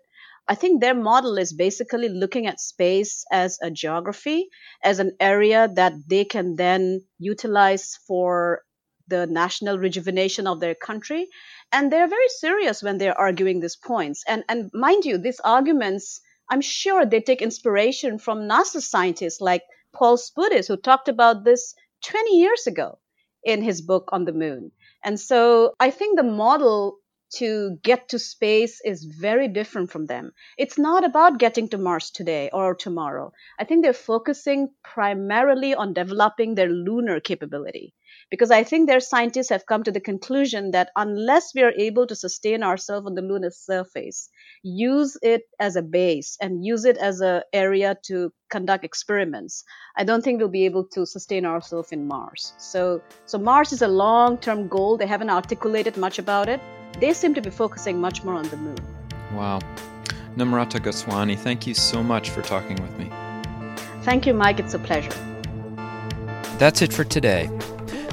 I 0.48 0.56
think 0.56 0.82
their 0.82 0.96
model 0.96 1.38
is 1.38 1.54
basically 1.54 2.10
looking 2.10 2.48
at 2.48 2.60
space 2.60 3.24
as 3.32 3.60
a 3.62 3.70
geography, 3.70 4.50
as 4.84 5.00
an 5.00 5.12
area 5.20 5.70
that 5.76 5.94
they 6.08 6.26
can 6.26 6.56
then 6.56 7.02
utilize 7.20 7.96
for 8.08 8.64
the 9.08 9.28
national 9.28 9.78
rejuvenation 9.78 10.48
of 10.48 10.60
their 10.60 10.74
country. 10.74 11.28
And 11.72 11.92
they're 11.92 12.08
very 12.08 12.30
serious 12.40 12.82
when 12.82 12.98
they're 12.98 13.18
arguing 13.18 13.60
these 13.60 13.76
points. 13.76 14.24
And, 14.28 14.44
and 14.50 14.72
mind 14.74 15.06
you, 15.06 15.20
these 15.20 15.40
arguments, 15.44 16.20
I'm 16.50 16.62
sure 16.62 17.06
they 17.06 17.22
take 17.22 17.42
inspiration 17.42 18.18
from 18.18 18.50
NASA 18.50 18.82
scientists 18.82 19.40
like 19.40 19.62
Paul 19.94 20.18
Spudis, 20.18 20.68
who 20.68 20.78
talked 20.78 21.08
about 21.08 21.44
this 21.44 21.76
20 22.04 22.38
years 22.38 22.68
ago 22.68 23.00
in 23.44 23.62
his 23.62 23.82
book 23.82 24.10
on 24.12 24.26
the 24.26 24.34
moon. 24.34 24.72
And 25.04 25.20
so 25.20 25.74
I 25.80 25.92
think 25.92 26.18
the 26.18 26.24
model 26.24 26.98
to 27.36 27.78
get 27.82 28.10
to 28.10 28.20
space 28.20 28.82
is 28.84 29.06
very 29.06 29.48
different 29.48 29.90
from 29.90 30.06
them. 30.06 30.32
It's 30.58 30.78
not 30.78 31.06
about 31.06 31.40
getting 31.40 31.70
to 31.70 31.78
Mars 31.78 32.12
today 32.12 32.50
or 32.52 32.76
tomorrow. 32.76 33.32
I 33.60 33.64
think 33.64 33.84
they're 33.84 33.94
focusing 33.94 34.70
primarily 34.84 35.74
on 35.74 35.94
developing 35.94 36.56
their 36.56 36.70
lunar 36.70 37.20
capability 37.20 37.94
because 38.32 38.50
I 38.50 38.64
think 38.64 38.88
their 38.88 39.00
scientists 39.00 39.50
have 39.50 39.68
come 39.68 39.84
to 39.84 39.92
the 39.92 40.00
conclusion 40.00 40.72
that 40.72 40.90
unless 40.96 41.54
we 41.54 41.62
are 41.62 41.74
able 41.78 42.08
to 42.08 42.16
sustain 42.16 42.64
ourselves 42.64 43.06
on 43.06 43.14
the 43.14 43.22
lunar 43.22 43.52
surface, 43.52 44.30
use 44.64 45.16
it 45.22 45.44
as 45.60 45.76
a 45.76 45.84
base 45.84 46.38
and 46.42 46.66
use 46.66 46.86
it 46.86 46.98
as 46.98 47.22
an 47.22 47.44
area 47.54 47.96
to 48.06 48.34
conduct 48.50 48.84
experiments, 48.84 49.64
I 49.96 50.04
don't 50.04 50.24
think 50.24 50.40
we'll 50.40 50.50
be 50.50 50.66
able 50.66 50.86
to 50.94 51.06
sustain 51.06 51.46
ourselves 51.46 51.92
in 51.92 52.08
Mars. 52.08 52.54
So, 52.58 53.02
so 53.28 53.38
Mars 53.38 53.72
is 53.72 53.84
a 53.84 53.88
long-term 53.88 54.68
goal. 54.68 54.98
They 54.98 55.06
haven't 55.06 55.30
articulated 55.30 55.98
much 55.98 56.18
about 56.18 56.50
it 56.50 56.60
they 57.00 57.14
seem 57.14 57.34
to 57.34 57.42
be 57.42 57.50
focusing 57.50 58.00
much 58.00 58.24
more 58.24 58.36
on 58.36 58.48
the 58.50 58.58
moon. 58.58 58.78
Wow. 59.34 59.60
Namrata 60.36 60.82
Goswami, 60.82 61.36
thank 61.36 61.68
you 61.68 61.74
so 61.74 62.04
much 62.04 62.30
for 62.30 62.42
talking 62.42 62.78
with 62.82 62.98
me. 62.98 63.10
Thank 64.04 64.26
you, 64.26 64.34
Mike. 64.34 64.60
It's 64.60 64.74
a 64.74 64.80
pleasure. 64.80 65.12
That's 66.58 66.82
it 66.82 66.94
for 66.94 67.04
today. 67.04 67.50